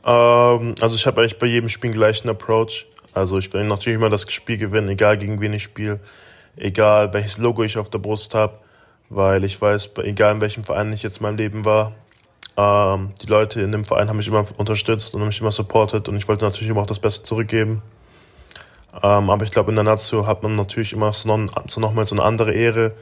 [0.05, 2.87] Ähm, also ich habe eigentlich bei jedem Spiel gleichen Approach.
[3.13, 6.01] Also ich will natürlich immer das Spiel gewinnen, egal gegen wen ich spiele
[6.57, 8.59] egal welches Logo ich auf der Brust habe,
[9.09, 11.93] weil ich weiß, egal in welchem Verein ich jetzt in meinem Leben war,
[12.57, 16.17] ähm, die Leute in dem Verein haben mich immer unterstützt und mich immer supportet und
[16.17, 17.83] ich wollte natürlich immer auch das Beste zurückgeben.
[19.03, 22.07] Ähm, aber ich glaube, in der Nazio hat man natürlich immer so, noch, so nochmal
[22.07, 22.93] so eine andere Ehre,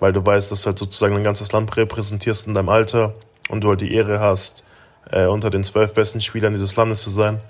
[0.00, 3.14] weil du weißt, dass du halt sozusagen ein ganzes Land repräsentierst in deinem Alter
[3.48, 4.64] und du halt die Ehre hast,
[5.10, 7.40] äh, unter den zwölf besten Spielern dieses Landes zu sein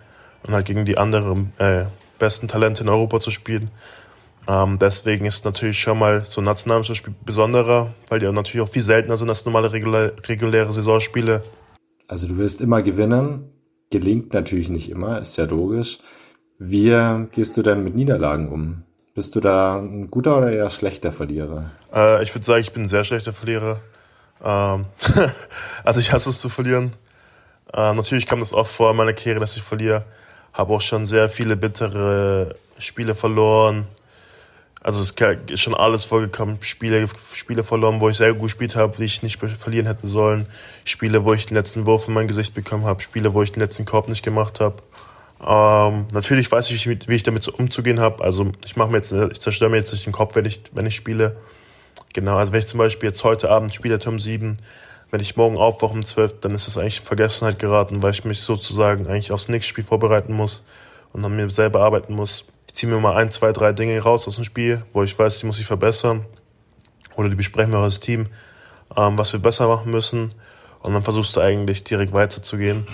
[0.47, 1.85] und halt gegen die anderen äh,
[2.19, 3.71] besten Talente in Europa zu spielen.
[4.47, 8.71] Ähm, deswegen ist natürlich schon mal so ein Nationalmannschaftsspiel besonderer, weil die auch natürlich auch
[8.71, 11.43] viel seltener sind als normale regulä reguläre Saisonspiele.
[12.09, 13.51] Also du wirst immer gewinnen,
[13.91, 15.99] gelingt natürlich nicht immer, ist ja logisch.
[16.59, 16.91] Wie
[17.33, 18.83] gehst du denn mit Niederlagen um?
[19.15, 21.71] Bist du da ein guter oder eher schlechter Verlierer?
[21.95, 23.81] Äh, ich würde sagen, ich bin ein sehr schlechter Verlierer.
[24.45, 24.87] Ähm
[25.85, 26.93] also ich hasse es zu verlieren.
[27.73, 30.05] Äh, natürlich kam das oft vor in meiner Karriere, dass ich verliere.
[30.53, 33.87] Habe auch schon sehr viele bittere Spiele verloren
[34.85, 35.15] also es
[35.51, 36.59] ist schon alles vorgekommen.
[36.61, 40.45] Spiele, Spiele verloren, wo ich sehr gut gespielt habe, wie ich nicht verlieren hätte sollen.
[40.85, 43.01] Spiele, wo ich den letzten Wurf in mein Gesicht bekommen habe.
[43.01, 44.77] Spiele, wo ich den letzten Korb nicht gemacht habe.
[45.41, 48.23] Ähm, natürlich weiß ich, wie ich damit umzugehen habe.
[48.23, 50.85] Also ich mache mir jetzt, ich zerstöre mir jetzt nicht den Kopf, wenn ich, wenn
[50.85, 51.39] ich spiele.
[52.15, 54.57] Genau, also wenn ich zum Beispiel jetzt heute Abend spiele Turm 7,
[55.11, 58.25] wenn ich morgen aufwache um 12, dann ist das eigentlich in Vergessenheit geraten, weil ich
[58.25, 60.65] mich sozusagen eigentlich aufs nächste Spiel vorbereiten muss
[61.13, 64.27] und an mir selber arbeiten muss ich ziehe mir mal ein, zwei, drei Dinge raus
[64.27, 66.27] aus dem Spiel, wo ich weiß, die muss ich verbessern.
[67.15, 68.27] Oder die besprechen wir als Team,
[68.97, 70.35] ähm, was wir besser machen müssen.
[70.83, 72.85] Und dann versuchst du eigentlich direkt weiterzugehen.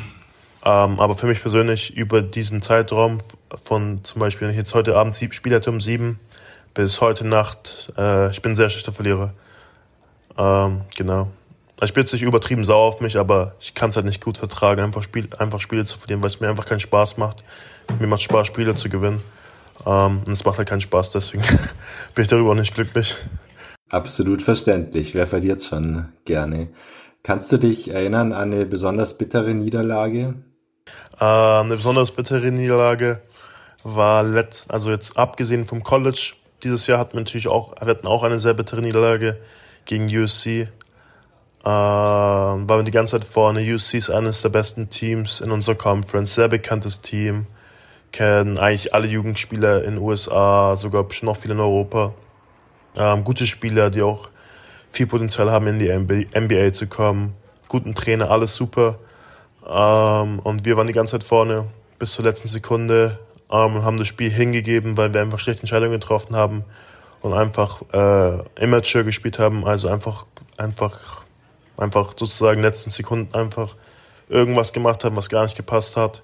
[0.67, 3.17] Ähm, aber für mich persönlich über diesen Zeitraum
[3.57, 6.21] von zum Beispiel, wenn ich jetzt heute Abend spiele um sieben
[6.75, 9.33] bis heute Nacht, äh, ich bin sehr schlechter Verlierer.
[10.39, 11.29] Ähm, genau.
[11.83, 14.37] Ich bin jetzt nicht übertrieben sauer auf mich, aber ich kann es halt nicht gut
[14.37, 17.43] vertragen, einfach, Spiel, einfach Spiele zu verlieren, weil es mir einfach keinen Spaß macht.
[17.99, 19.23] Mir macht Spaß, Spiele zu gewinnen.
[19.87, 21.43] Ähm, und es macht halt keinen Spaß, deswegen
[22.15, 23.17] bin ich darüber auch nicht glücklich.
[23.89, 25.15] Absolut verständlich.
[25.15, 26.69] Wer verliert schon gerne?
[27.23, 30.35] Kannst du dich erinnern an eine besonders bittere Niederlage?
[31.19, 33.21] Äh, eine besonders bittere Niederlage
[33.83, 36.35] war letzt, also jetzt abgesehen vom College.
[36.63, 39.39] Dieses Jahr hatten wir natürlich auch, wir hatten auch eine sehr bittere Niederlage
[39.85, 40.69] gegen USC.
[41.63, 43.61] Äh, waren wir die ganze Zeit vorne.
[43.61, 47.47] USC ist eines der besten Teams in unserer Conference, sehr bekanntes Team
[48.13, 52.15] kennen eigentlich alle Jugendspieler in den USA, sogar noch viele in Europa.
[52.97, 54.29] Ähm, gute Spieler, die auch
[54.91, 57.35] viel Potenzial haben, in die NBA zu kommen.
[57.69, 58.99] Guten Trainer, alles super.
[59.67, 61.67] Ähm, und wir waren die ganze Zeit vorne
[61.99, 63.19] bis zur letzten Sekunde
[63.51, 66.65] ähm, und haben das Spiel hingegeben, weil wir einfach schlechte Entscheidungen getroffen haben
[67.23, 69.67] und einfach äh, immature gespielt haben.
[69.67, 71.23] Also einfach, einfach,
[71.77, 73.77] einfach sozusagen letzten Sekunden einfach
[74.29, 76.23] irgendwas gemacht haben, was gar nicht gepasst hat.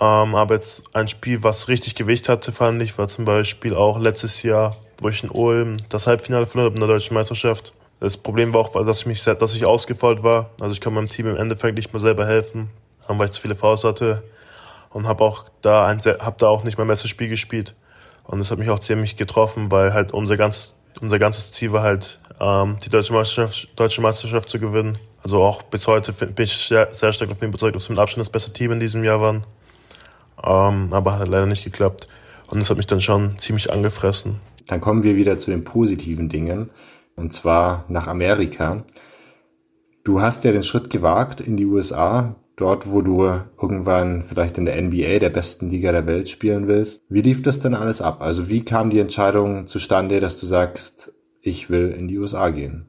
[0.00, 3.98] Ähm, aber jetzt ein Spiel, was richtig Gewicht hatte, fand ich, war zum Beispiel auch
[3.98, 7.72] letztes Jahr wo ich in Ulm das Halbfinale verloren habe in der deutschen Meisterschaft.
[8.00, 10.50] Das Problem war auch, dass ich mich, dass ich ausgefault war.
[10.60, 12.70] Also ich kann meinem Team im Endeffekt nicht mehr selber helfen,
[13.06, 14.22] weil ich zu viele Fouls hatte
[14.92, 17.74] und habe auch da ein, hab da auch nicht mein bestes Spiel gespielt.
[18.24, 21.82] Und das hat mich auch ziemlich getroffen, weil halt unser ganzes, unser ganzes Ziel war
[21.82, 24.98] halt, ähm, die deutsche Meisterschaft, deutsche Meisterschaft zu gewinnen.
[25.22, 28.20] Also auch bis heute bin ich sehr, sehr stark davon überzeugt, dass wir mit Abstand
[28.20, 29.44] das beste Team in diesem Jahr waren.
[30.42, 32.06] Ähm, aber hat leider nicht geklappt.
[32.48, 34.40] Und das hat mich dann schon ziemlich angefressen.
[34.66, 36.70] Dann kommen wir wieder zu den positiven Dingen.
[37.16, 38.84] Und zwar nach Amerika.
[40.04, 44.64] Du hast ja den Schritt gewagt in die USA, dort, wo du irgendwann vielleicht in
[44.64, 47.02] der NBA, der besten Liga der Welt, spielen willst.
[47.08, 48.20] Wie lief das denn alles ab?
[48.20, 52.86] Also wie kam die Entscheidung zustande, dass du sagst, ich will in die USA gehen?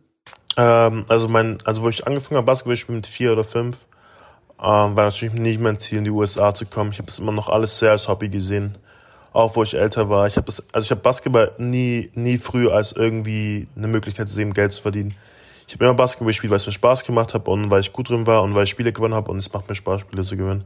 [0.57, 3.77] Ähm, also mein, also wo ich angefangen habe, Basketball spielen mit vier oder fünf,
[4.59, 6.91] ähm, war natürlich nicht mein Ziel, in die USA zu kommen.
[6.91, 8.77] Ich habe es immer noch alles sehr als Hobby gesehen.
[9.33, 10.27] Auch wo ich älter war.
[10.27, 14.35] Ich habe das, also ich habe Basketball nie, nie früh als irgendwie eine Möglichkeit zu
[14.35, 15.15] sehen, Geld zu verdienen.
[15.67, 18.09] Ich habe immer Basketball gespielt, weil es mir Spaß gemacht hat und weil ich gut
[18.09, 20.37] drin war und weil ich Spiele gewonnen habe und es macht mir Spaß, Spiele zu
[20.37, 20.65] gewinnen.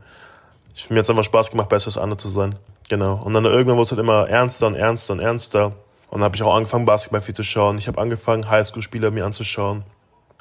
[0.76, 2.56] Ich, mir hat einfach Spaß gemacht, besser als andere zu sein.
[2.90, 3.16] Genau.
[3.24, 5.66] Und dann irgendwann wurde es halt immer ernster und ernster und ernster.
[6.10, 7.78] Und dann habe ich auch angefangen, Basketball viel zu schauen.
[7.78, 9.84] Ich habe angefangen, Highschool-Spieler mir anzuschauen.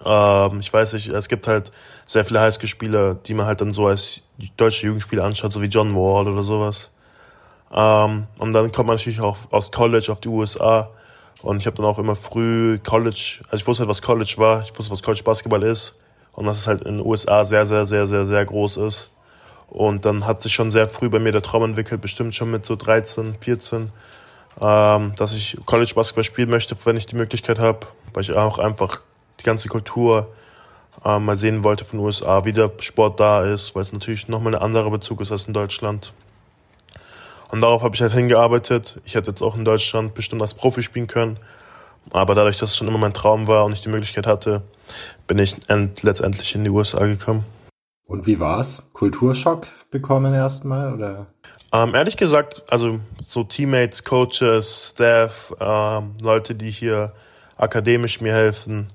[0.05, 1.71] Ähm, ich weiß nicht, es gibt halt
[2.05, 4.23] sehr viele Highschool-Spieler, die man halt dann so als
[4.57, 6.91] deutsche Jugendspieler anschaut, so wie John Wall oder sowas.
[7.73, 10.91] Ähm, und dann kommt man natürlich auch aus College auf die USA.
[11.43, 14.63] Und ich habe dann auch immer früh College, also ich wusste halt, was College war,
[14.63, 15.95] ich wusste, was College Basketball ist.
[16.33, 19.11] Und dass es halt in den USA sehr, sehr, sehr, sehr, sehr groß ist.
[19.69, 22.65] Und dann hat sich schon sehr früh bei mir der Traum entwickelt, bestimmt schon mit
[22.65, 23.91] so 13, 14,
[24.61, 28.59] ähm, dass ich College Basketball spielen möchte, wenn ich die Möglichkeit habe, weil ich auch
[28.59, 29.01] einfach
[29.41, 30.29] die ganze Kultur
[31.05, 34.29] äh, mal sehen wollte von den USA, wie der Sport da ist, weil es natürlich
[34.29, 36.13] nochmal ein anderer Bezug ist als in Deutschland.
[37.51, 39.01] Und darauf habe ich halt hingearbeitet.
[39.05, 41.39] Ich hätte jetzt auch in Deutschland bestimmt als Profi spielen können.
[42.11, 44.63] Aber dadurch, dass es schon immer mein Traum war und ich die Möglichkeit hatte,
[45.27, 47.45] bin ich letztendlich in die USA gekommen.
[48.07, 48.89] Und wie war's?
[48.93, 51.27] Kulturschock bekommen erstmal oder?
[51.73, 57.13] Ähm, ehrlich gesagt, also so Teammates, Coaches, Staff, ähm, Leute, die hier
[57.57, 58.93] akademisch mir helfen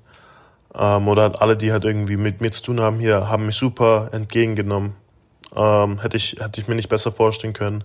[0.74, 4.10] ähm, oder alle, die halt irgendwie mit mir zu tun haben hier, haben mich super
[4.14, 4.94] entgegengenommen.
[5.54, 7.84] Ähm, hätte ich hätte ich mir nicht besser vorstellen können.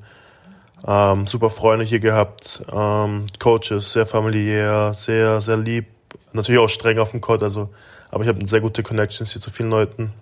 [0.84, 5.86] Ähm, super Freunde hier gehabt, ähm, Coaches, sehr familiär, sehr, sehr lieb.
[6.32, 7.70] Natürlich auch streng auf dem Court, also,
[8.10, 10.12] aber ich habe sehr gute Connections hier zu vielen Leuten.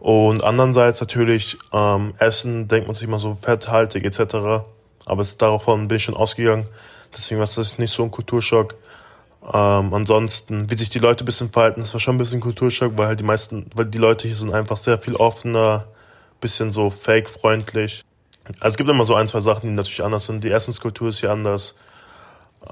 [0.00, 4.64] Und andererseits natürlich ähm, Essen, denkt man sich immer so fetthaltig etc.
[5.04, 6.66] Aber es, davon bin ich schon ausgegangen.
[7.14, 8.76] Deswegen war es nicht so ein Kulturschock.
[9.42, 12.92] Ähm, ansonsten, wie sich die Leute ein bisschen verhalten, das war schon ein bisschen Kulturschock,
[12.96, 15.86] weil halt die meisten, weil die Leute hier sind einfach sehr viel offener,
[16.40, 18.04] bisschen so fake-freundlich.
[18.44, 20.42] Also es gibt immer so ein, zwei Sachen, die natürlich anders sind.
[20.42, 21.74] Die Essenskultur ist hier anders.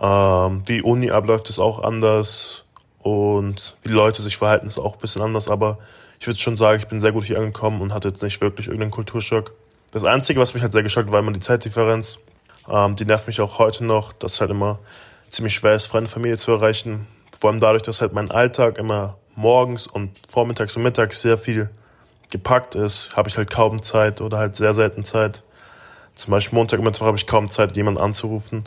[0.00, 2.64] Ähm, wie Uni abläuft, ist auch anders.
[3.00, 5.48] Und wie die Leute sich verhalten, ist auch ein bisschen anders.
[5.48, 5.78] Aber
[6.20, 8.66] ich würde schon sagen, ich bin sehr gut hier angekommen und hatte jetzt nicht wirklich
[8.66, 9.52] irgendeinen Kulturschock.
[9.92, 12.18] Das Einzige, was mich halt sehr geschockt war, immer die Zeitdifferenz.
[12.68, 14.78] Ähm, die nervt mich auch heute noch, dass es halt immer
[15.28, 17.07] ziemlich schwer ist, Freunde, Familie zu erreichen.
[17.38, 21.70] Vor allem dadurch, dass halt mein Alltag immer morgens und vormittags und mittags sehr viel
[22.31, 25.44] gepackt ist, habe ich halt kaum Zeit oder halt sehr selten Zeit,
[26.18, 28.64] zum Beispiel Montag und Mittwoch habe ich kaum Zeit, jemanden anzurufen.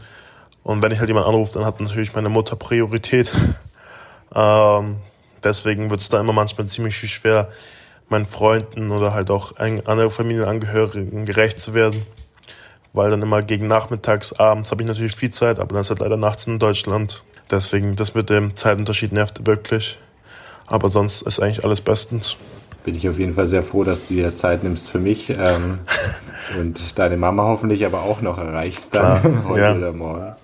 [0.64, 3.32] Und wenn ich halt jemanden anrufe, dann hat natürlich meine Mutter Priorität.
[4.36, 4.98] ähm,
[5.44, 7.50] deswegen wird es da immer manchmal ziemlich schwer,
[8.08, 12.06] meinen Freunden oder halt auch anderen Familienangehörigen gerecht zu werden.
[12.94, 16.00] Weil dann immer gegen nachmittags, abends habe ich natürlich viel Zeit, aber dann ist halt
[16.00, 17.24] leider nachts in Deutschland.
[17.50, 19.98] Deswegen, das mit dem Zeitunterschied nervt wirklich.
[20.68, 22.38] Aber sonst ist eigentlich alles bestens
[22.84, 25.80] bin ich auf jeden Fall sehr froh, dass du dir Zeit nimmst für mich ähm,
[26.60, 29.76] und deine Mama hoffentlich aber auch noch erreichst dann Klar, heute ja.
[29.76, 30.36] oder morgen.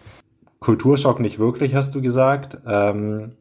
[0.60, 2.58] Kulturschock nicht wirklich, hast du gesagt.
[2.68, 3.34] Ähm,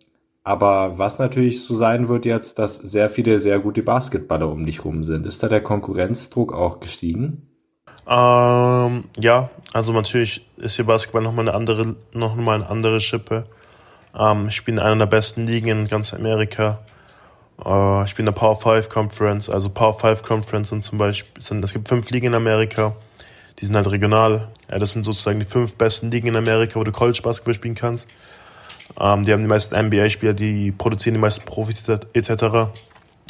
[0.45, 4.85] aber was natürlich so sein wird jetzt, dass sehr viele sehr gute Basketballer um dich
[4.85, 5.27] rum sind.
[5.27, 7.49] Ist da der Konkurrenzdruck auch gestiegen?
[8.09, 13.47] Ähm, ja, also natürlich ist hier Basketball nochmal eine andere, noch mal eine andere Schippe.
[14.17, 16.79] Ähm, ich spiele in einer der besten Ligen in ganz Amerika.
[17.65, 19.49] Uh, ich bin in der Power 5 Conference.
[19.49, 22.95] Also Power 5 Conference sind zum Beispiel, sind, es gibt fünf Ligen in Amerika.
[23.59, 24.49] Die sind halt regional.
[24.71, 27.75] Ja, das sind sozusagen die fünf besten Ligen in Amerika, wo du College Basketball spielen
[27.75, 28.09] kannst.
[29.01, 32.31] Ähm, die haben die meisten NBA-Spieler, die produzieren die meisten Profis etc.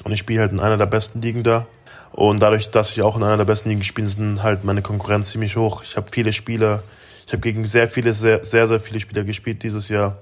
[0.05, 1.67] Und ich spiele halt in einer der besten Ligen da.
[2.12, 5.31] Und dadurch, dass ich auch in einer der besten Ligen spiele, sind halt meine Konkurrenz
[5.31, 5.83] ziemlich hoch.
[5.85, 6.83] Ich habe viele Spieler,
[7.27, 10.19] ich habe gegen sehr viele, sehr, sehr, sehr viele Spieler gespielt dieses Jahr,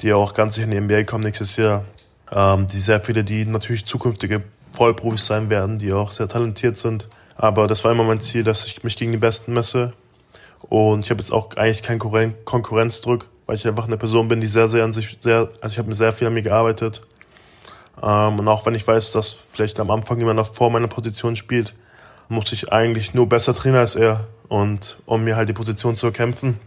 [0.00, 1.84] die auch ganz sicher in die NBA kommen nächstes Jahr.
[2.34, 4.42] Ähm, die sehr viele, die natürlich zukünftige
[4.72, 7.08] Vollprofis sein werden, die auch sehr talentiert sind.
[7.36, 9.92] Aber das war immer mein Ziel, dass ich mich gegen die Besten messe.
[10.68, 11.98] Und ich habe jetzt auch eigentlich keinen
[12.44, 15.78] Konkurrenzdruck, weil ich einfach eine Person bin, die sehr, sehr an sich sehr, also ich
[15.78, 17.02] habe mir sehr viel an mir gearbeitet.
[18.02, 21.36] Ähm, und auch wenn ich weiß, dass vielleicht am Anfang jemand noch vor meiner Position
[21.36, 21.74] spielt,
[22.28, 26.06] muss ich eigentlich nur besser trainieren als er und um mir halt die Position zu
[26.06, 26.58] erkämpfen.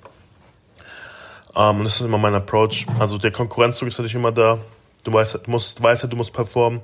[1.56, 2.86] Ähm, und das ist immer mein Approach.
[2.99, 4.60] Also der Konkurrenzdruck ist natürlich immer da.
[5.06, 6.82] Du weißt, du musst, weißt halt, du musst performen.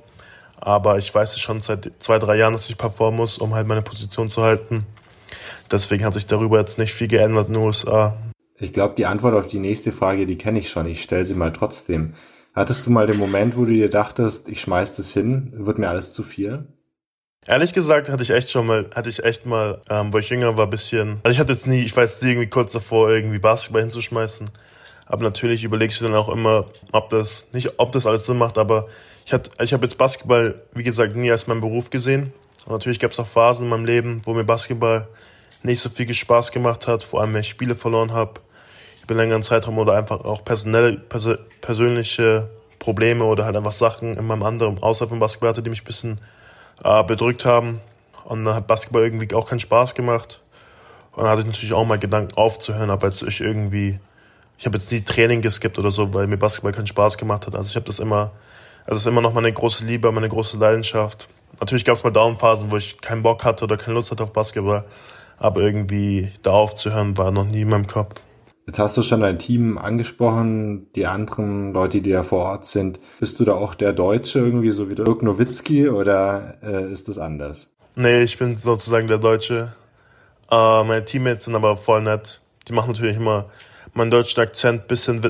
[0.56, 3.82] Aber ich weiß schon seit zwei, drei Jahren, dass ich performen muss, um halt meine
[3.82, 4.86] Position zu halten.
[5.70, 8.16] Deswegen hat sich darüber jetzt nicht viel geändert in den USA.
[8.60, 10.86] Ich glaube, die Antwort auf die nächste Frage, die kenne ich schon.
[10.86, 12.14] Ich stelle sie mal trotzdem.
[12.54, 15.88] Hattest du mal den Moment, wo du dir dachtest, ich schmeiß das hin, wird mir
[15.88, 16.66] alles zu viel?
[17.46, 20.56] Ehrlich gesagt hatte ich echt schon mal, hatte ich echt mal, ähm, wo ich jünger
[20.56, 21.18] war, bisschen.
[21.24, 24.48] Also ich hatte jetzt nie, ich war jetzt nie irgendwie kurz davor, irgendwie Basketball hinzuschmeißen.
[25.12, 28.56] Aber natürlich überlegst du dann auch immer, ob das nicht, ob das alles Sinn macht.
[28.56, 28.86] Aber
[29.26, 32.32] ich hatte, ich habe jetzt Basketball, wie gesagt, nie als meinen Beruf gesehen.
[32.64, 35.06] Und natürlich gab es auch Phasen in meinem Leben, wo mir Basketball
[35.62, 38.40] nicht so viel Spaß gemacht hat, vor allem wenn ich Spiele verloren habe
[39.02, 41.28] über längeren Zeitraum oder einfach auch personelle, pers
[41.60, 42.48] persönliche
[42.78, 45.84] Probleme oder halt einfach Sachen in meinem anderen, außer vom Basketball hatte, die mich ein
[45.86, 46.20] bisschen
[46.82, 47.82] äh, bedrückt haben.
[48.24, 50.40] Und dann hat Basketball irgendwie auch keinen Spaß gemacht.
[51.12, 54.00] Und dann hatte ich natürlich auch mal Gedanken aufzuhören, aber jetzt ich irgendwie,
[54.62, 57.56] ich habe jetzt nie Training geskippt oder so, weil mir Basketball keinen Spaß gemacht hat.
[57.56, 58.30] Also ich habe das immer,
[58.84, 61.28] also es ist immer noch meine große Liebe, meine große Leidenschaft.
[61.58, 64.32] Natürlich gab es mal Downphasen, wo ich keinen Bock hatte oder keine Lust hatte auf
[64.32, 64.84] Basketball,
[65.36, 68.22] aber irgendwie da aufzuhören war noch nie in meinem Kopf.
[68.68, 73.00] Jetzt hast du schon dein Team angesprochen, die anderen Leute, die da vor Ort sind.
[73.18, 77.08] Bist du da auch der Deutsche irgendwie, so wie der Dirk Nowitzki, oder äh, ist
[77.08, 77.70] das anders?
[77.96, 79.72] Nee, ich bin sozusagen der Deutsche.
[80.52, 82.40] Äh, meine Teammates sind aber voll nett.
[82.68, 83.46] Die machen natürlich immer
[83.94, 85.20] meinen deutschen Akzent bisschen,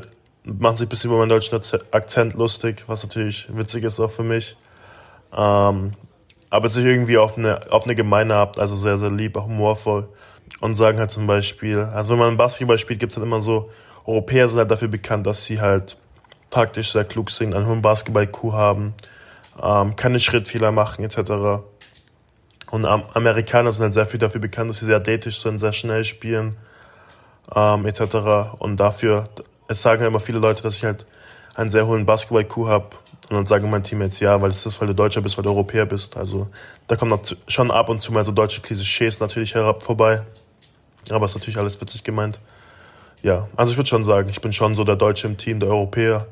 [0.44, 4.22] machen sich ein bisschen über meinen deutschen Akzent lustig, was natürlich witzig ist auch für
[4.22, 4.56] mich.
[5.36, 5.92] Ähm,
[6.50, 10.08] aber sich irgendwie auf eine, auf eine Gemeine habt, also sehr, sehr lieb, auch humorvoll
[10.60, 13.70] und sagen halt zum Beispiel, also wenn man Basketball spielt, gibt's halt immer so,
[14.04, 15.96] Europäer sind halt dafür bekannt, dass sie halt
[16.50, 18.94] taktisch sehr klug sind, einen hohen Basketball-Coup haben,
[19.62, 21.64] ähm, keine Schrittfehler machen etc.
[22.70, 26.04] Und Amerikaner sind halt sehr viel dafür bekannt, dass sie sehr athletisch sind, sehr schnell
[26.04, 26.56] spielen
[27.54, 28.56] ähm, etc.
[28.58, 29.24] Und dafür,
[29.68, 31.06] es sagen halt immer viele Leute, dass ich halt
[31.54, 32.86] einen sehr hohen Basketball-Coup habe.
[33.30, 35.50] Und dann sagen meine Teammates, ja, weil es ist, weil du Deutscher bist, weil du
[35.50, 36.16] Europäer bist.
[36.16, 36.48] Also
[36.88, 40.22] da kommen schon ab und zu mal so deutsche Klischees natürlich herab vorbei.
[41.10, 42.40] Aber ist natürlich alles witzig gemeint.
[43.22, 45.68] Ja, also ich würde schon sagen, ich bin schon so der Deutsche im Team, der
[45.68, 46.26] Europäer,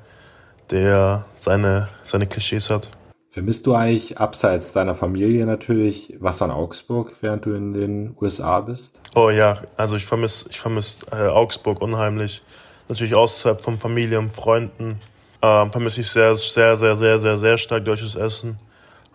[0.70, 2.90] der seine, seine Klischees hat.
[3.32, 8.58] Vermisst du eigentlich abseits deiner Familie natürlich was an Augsburg, während du in den USA
[8.58, 9.00] bist?
[9.14, 12.42] Oh ja, also ich vermisse ich vermiss, äh, Augsburg unheimlich.
[12.88, 14.98] Natürlich außerhalb von Familie und Freunden
[15.42, 18.58] ähm, vermisse ich sehr, sehr, sehr, sehr, sehr, sehr stark deutsches Essen.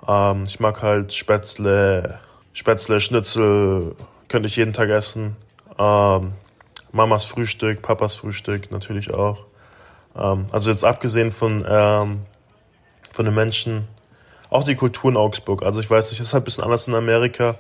[0.08, 2.19] Ähm, ich mag halt Spätzle,
[2.54, 3.97] Spätzle, Schnitzel,
[4.30, 5.36] könnte ich jeden Tag essen.
[5.78, 6.32] Ähm,
[6.93, 9.39] Mamas Frühstück, Papas Frühstück natürlich auch.
[10.15, 12.21] Ähm, also jetzt abgesehen von, ähm,
[13.12, 13.89] von den Menschen,
[14.49, 15.63] auch die Kultur in Augsburg.
[15.63, 17.55] Also ich weiß nicht, es ist halt ein bisschen anders in Amerika.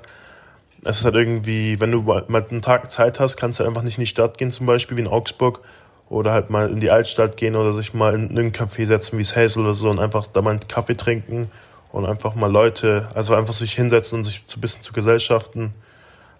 [0.83, 3.83] Es ist halt irgendwie, wenn du mal einen Tag Zeit hast, kannst du halt einfach
[3.83, 5.61] nicht in die Stadt gehen, zum Beispiel wie in Augsburg.
[6.07, 9.23] Oder halt mal in die Altstadt gehen oder sich mal in einen Café setzen wie
[9.23, 11.47] es Hazel oder so und einfach da mal einen Kaffee trinken
[11.91, 15.73] und einfach mal Leute, also einfach sich hinsetzen und sich ein bisschen zu Gesellschaften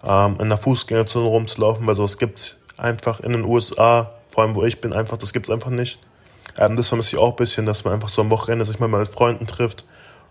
[0.03, 4.63] ähm, in der Fußgängerzone rumzulaufen, weil sowas gibt's einfach in den USA, vor allem wo
[4.63, 5.99] ich bin, einfach, das gibt's einfach nicht.
[6.59, 8.87] Ähm, das vermisse ich auch ein bisschen, dass man einfach so am Wochenende sich mal
[8.87, 9.85] mit Freunden trifft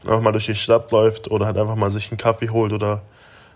[0.06, 3.02] einfach mal durch die Stadt läuft oder halt einfach mal sich einen Kaffee holt oder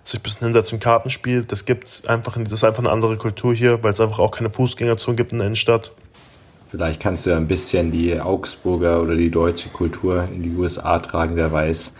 [0.05, 1.53] sich ein bisschen hinsetzt und Karten spielt.
[1.53, 4.51] Das gibt's einfach, das ist einfach eine andere Kultur hier, weil es einfach auch keine
[4.51, 5.93] Fußgängerzone gibt in der Innenstadt.
[6.71, 10.99] Vielleicht kannst du ja ein bisschen die Augsburger oder die deutsche Kultur in die USA
[10.99, 11.95] tragen, wer weiß.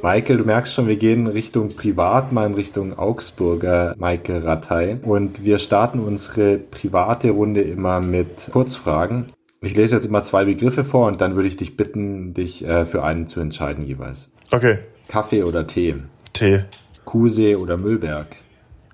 [0.00, 4.98] Michael, du merkst schon, wir gehen Richtung Privat, mal in Richtung Augsburger Michael Rattay.
[5.02, 9.26] Und wir starten unsere private Runde immer mit Kurzfragen.
[9.60, 12.84] Ich lese jetzt immer zwei Begriffe vor und dann würde ich dich bitten, dich äh,
[12.84, 14.30] für einen zu entscheiden jeweils.
[14.52, 14.78] Okay.
[15.08, 15.96] Kaffee oder Tee?
[16.32, 16.64] Tee.
[17.04, 18.36] Kusee oder Müllberg?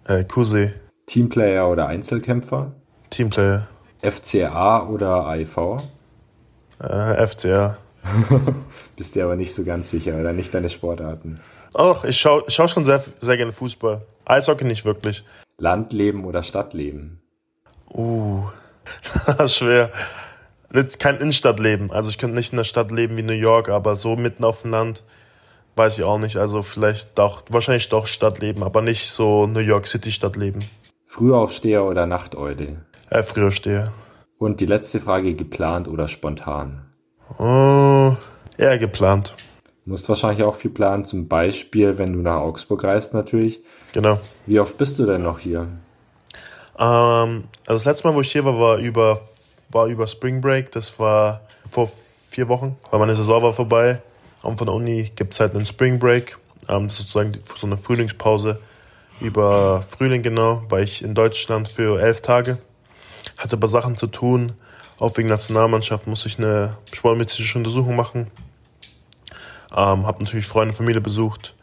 [0.07, 0.73] Äh, Kusee.
[1.07, 2.73] Teamplayer oder Einzelkämpfer?
[3.11, 3.69] Teamplayer.
[4.01, 5.83] FCA oder AIV?
[6.81, 7.77] Äh, FCA.
[8.97, 11.41] Bist dir aber nicht so ganz sicher, oder nicht deine Sportarten?
[11.75, 14.03] Ach, ich schaue schau schon sehr, sehr gerne Fußball.
[14.25, 15.25] Eishockey nicht wirklich.
[15.59, 17.21] Landleben oder Stadtleben?
[17.93, 18.45] Uh,
[19.47, 19.91] schwer.
[20.99, 21.91] Kein Innenstadtleben.
[21.93, 24.63] Also ich könnte nicht in der Stadt leben wie New York, aber so mitten auf
[24.63, 25.05] dem Land
[25.77, 26.37] weiß ich auch nicht.
[26.37, 30.65] Also vielleicht doch, wahrscheinlich doch Stadtleben, aber nicht so New York City Stadtleben.
[31.07, 32.83] Frühaufsteher oder Nachteule?
[33.11, 33.93] Äh, Frühaufsteher.
[34.39, 36.85] Und die letzte Frage, geplant oder spontan?
[37.39, 38.17] Oh,
[38.59, 39.35] eher geplant.
[39.85, 43.61] Du musst wahrscheinlich auch viel planen, zum Beispiel, wenn du nach Augsburg reist natürlich.
[43.93, 44.19] Genau.
[44.47, 45.69] Wie oft bist du denn noch hier?
[46.79, 49.21] Ähm, also das letzte Mal, wo ich hier war, war über,
[49.75, 50.71] war über Spring Break.
[50.73, 54.01] Das war vor vier Wochen, weil meine Saison war vorbei.
[54.43, 56.39] Und von der Uni gibt es halt einen Spring Break.
[56.69, 58.61] Ähm, sozusagen so eine Frühlingspause
[59.21, 62.59] über Frühling genau, war ich in Deutschland für elf Tage.
[63.37, 64.53] Hatte aber Sachen zu tun.
[64.99, 68.31] Auch wegen Nationalmannschaft musste ich eine sportmedizinische Untersuchung machen.
[69.73, 71.55] Ähm, habe natürlich Freunde und Familie besucht.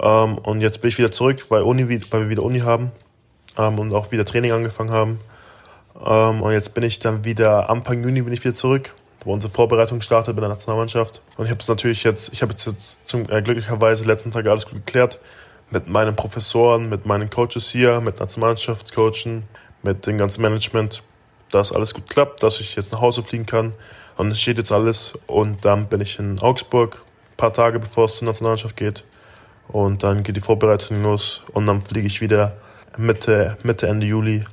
[0.00, 2.92] Ähm, und jetzt bin ich wieder zurück, weil, Uni, weil wir wieder Uni haben
[3.58, 5.20] ähm, und auch wieder Training angefangen haben.
[6.04, 8.94] Ähm, und jetzt bin ich dann wieder, Anfang Juni bin ich wieder zurück,
[9.24, 11.22] wo unsere Vorbereitung startet mit der Nationalmannschaft.
[11.36, 14.46] Und ich habe es natürlich jetzt, ich habe jetzt, jetzt zum, äh, glücklicherweise letzten Tag
[14.46, 15.18] alles gut geklärt.
[15.70, 19.42] Mit meinen Professoren, mit meinen Coaches hier, mit Nationalmannschaftscoachen,
[19.82, 21.02] mit dem ganzen Management,
[21.50, 23.74] dass alles gut klappt, dass ich jetzt nach Hause fliegen kann.
[24.16, 25.12] Und es steht jetzt alles.
[25.26, 27.02] Und dann bin ich in Augsburg,
[27.36, 29.04] paar Tage bevor es zur Nationalmannschaft geht.
[29.68, 32.56] Und dann geht die Vorbereitung los und dann fliege ich wieder
[32.96, 34.44] Mitte, Mitte, Ende Juli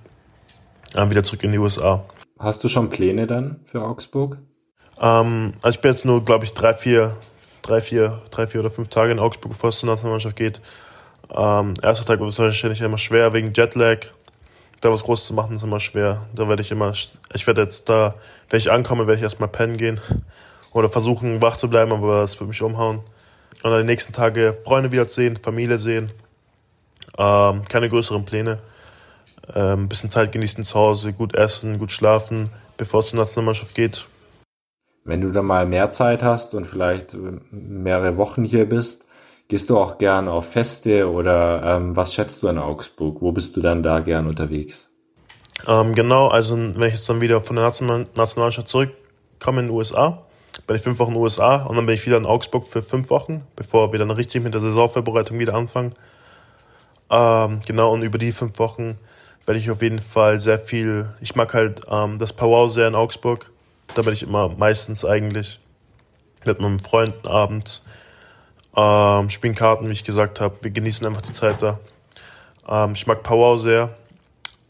[0.96, 2.04] äh, wieder zurück in die USA.
[2.39, 4.39] Hast du schon Pläne dann für Augsburg?
[5.00, 7.18] Ähm, also ich bin jetzt nur, glaube ich, drei, vier,
[7.62, 10.62] drei, vier, drei, vier oder fünf Tage in Augsburg, bevor es zur Nationalmannschaft geht.
[11.36, 14.08] Ähm, erster Tag wird wahrscheinlich immer schwer wegen Jetlag.
[14.82, 16.28] Da was Großes zu machen ist immer schwer.
[16.36, 16.91] Da werde ich immer,
[17.34, 18.16] ich werde jetzt da,
[18.50, 20.00] wenn ich ankomme, werde ich erstmal pennen gehen
[20.74, 23.00] oder versuchen wach zu bleiben, aber es wird mich umhauen.
[23.64, 26.12] Und dann die nächsten Tage Freunde wieder sehen, Familie sehen.
[27.18, 28.58] Ähm, keine größeren Pläne.
[29.54, 33.76] Ähm, ein bisschen Zeit genießen zu Hause, gut essen, gut schlafen, bevor es zur Nationalmannschaft
[33.76, 34.08] geht.
[35.04, 37.18] Wenn du dann mal mehr Zeit hast und vielleicht äh,
[37.52, 39.06] mehrere Wochen hier bist,
[39.48, 43.22] gehst du auch gern auf Feste oder ähm, was schätzt du an Augsburg?
[43.22, 44.89] Wo bist du dann da gern unterwegs?
[45.68, 50.26] Ähm, genau, also wenn ich jetzt dann wieder von der Nationalmannschaft zurückkomme in den USA,
[50.68, 52.82] bin ich fünf Wochen in den USA und dann bin ich wieder in Augsburg für
[52.82, 55.93] fünf Wochen, bevor wir dann richtig mit der Saisonvorbereitung wieder anfangen.
[57.10, 58.98] Ähm, genau, und über die fünf Wochen
[59.46, 62.96] werde ich auf jeden Fall sehr viel, ich mag halt ähm, das Powwow sehr in
[62.96, 63.52] Augsburg.
[63.93, 65.60] Da bin ich immer meistens eigentlich
[66.46, 67.82] mit meinem Freund abends,
[68.76, 70.58] ähm, spielen Karten, wie ich gesagt habe.
[70.62, 71.80] Wir genießen einfach die Zeit da.
[72.68, 73.89] Ähm, ich mag Powwow sehr.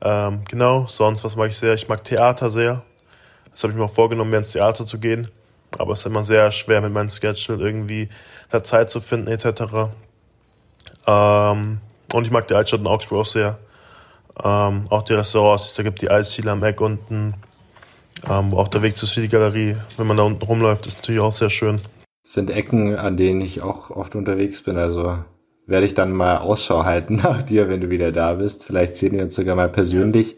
[0.02, 1.74] Ähm, genau, sonst was mag ich sehr?
[1.74, 2.84] Ich mag Theater sehr.
[3.52, 5.30] Das habe ich mir auch vorgenommen, mehr ins Theater zu gehen.
[5.78, 8.10] Aber es ist immer sehr schwer mit meinem Schedule irgendwie
[8.50, 9.90] da Zeit zu finden etc.
[11.08, 11.80] Ähm,
[12.14, 13.58] und ich mag die Altstadt in Augsburg auch sehr.
[14.44, 17.36] Ähm, auch die Restaurants, da gibt die Eisziele am Eck unten.
[18.30, 21.34] Ähm, auch der Weg zur City Galerie, wenn man da unten rumläuft, ist natürlich auch
[21.34, 21.80] sehr schön.
[22.24, 24.78] Das sind Ecken, an denen ich auch oft unterwegs bin.
[24.78, 25.18] Also
[25.68, 28.66] werde ich dann mal Ausschau halten nach dir, wenn du wieder da bist.
[28.66, 30.38] Vielleicht sehen wir uns sogar mal persönlich.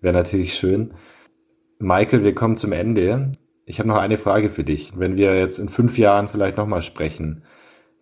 [0.00, 0.92] Wäre natürlich schön.
[1.78, 3.32] Michael, wir kommen zum Ende.
[3.66, 4.92] Ich habe noch eine Frage für dich.
[4.96, 7.42] Wenn wir jetzt in fünf Jahren vielleicht nochmal sprechen,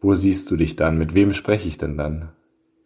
[0.00, 0.98] wo siehst du dich dann?
[0.98, 2.28] Mit wem spreche ich denn dann?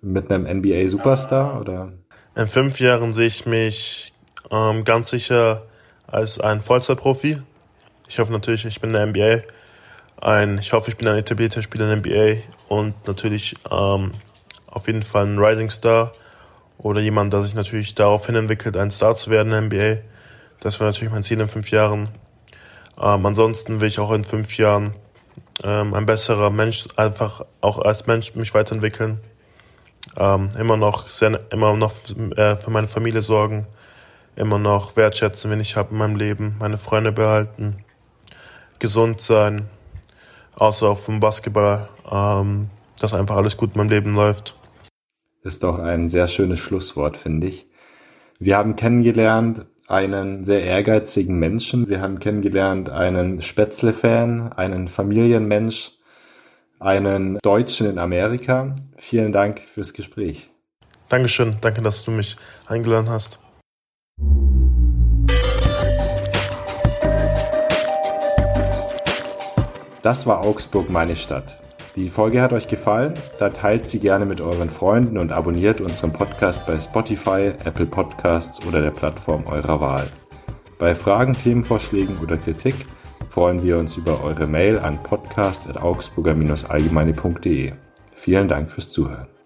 [0.01, 1.93] Mit einem NBA-Superstar oder?
[2.39, 4.13] In fünf Jahren sehe ich mich
[4.53, 5.65] ähm, ganz sicher
[6.07, 7.43] als ein Vollzeitprofi.
[8.09, 9.43] Ich hoffe natürlich, ich bin in der NBA.
[10.21, 14.13] Ein, ich hoffe, ich bin ein etablierter Spieler in der NBA und natürlich ähm,
[14.69, 16.13] auf jeden Fall ein Rising Star
[16.79, 20.03] oder jemand, der sich natürlich darauf hin entwickelt, ein Star zu werden in der NBA.
[20.61, 22.09] Das wäre natürlich mein Ziel in fünf Jahren.
[23.03, 24.95] Ähm, ansonsten will ich auch in fünf Jahren
[25.65, 29.19] ähm, ein besserer Mensch, einfach auch als Mensch mich weiterentwickeln.
[30.17, 31.93] Ähm, immer noch sehr, immer noch
[32.37, 33.67] äh, für meine Familie sorgen,
[34.37, 37.85] immer noch wertschätzen, wenn ich habe in meinem Leben, meine Freunde behalten,
[38.79, 39.69] gesund sein,
[40.55, 44.57] außer auch vom Basketball, ähm, dass einfach alles gut in meinem Leben läuft.
[45.43, 47.69] Ist doch ein sehr schönes Schlusswort, finde ich.
[48.39, 51.89] Wir haben kennengelernt, einen sehr ehrgeizigen Menschen.
[51.89, 55.98] Wir haben kennengelernt einen Spätzle-Fan, einen Familienmensch,
[56.81, 58.75] einen Deutschen in Amerika.
[58.97, 60.51] Vielen Dank fürs Gespräch.
[61.09, 63.39] Dankeschön, danke, dass du mich eingeladen hast.
[70.03, 71.61] Das war Augsburg, meine Stadt.
[71.97, 73.15] Die Folge hat euch gefallen?
[73.39, 78.65] Dann teilt sie gerne mit euren Freunden und abonniert unseren Podcast bei Spotify, Apple Podcasts
[78.65, 80.09] oder der Plattform eurer Wahl.
[80.79, 82.87] Bei Fragen, Themenvorschlägen oder Kritik
[83.29, 87.73] freuen wir uns über eure Mail an podcast.augsburger-allgemeine.de.
[88.15, 89.38] Vielen Dank fürs Zuhören.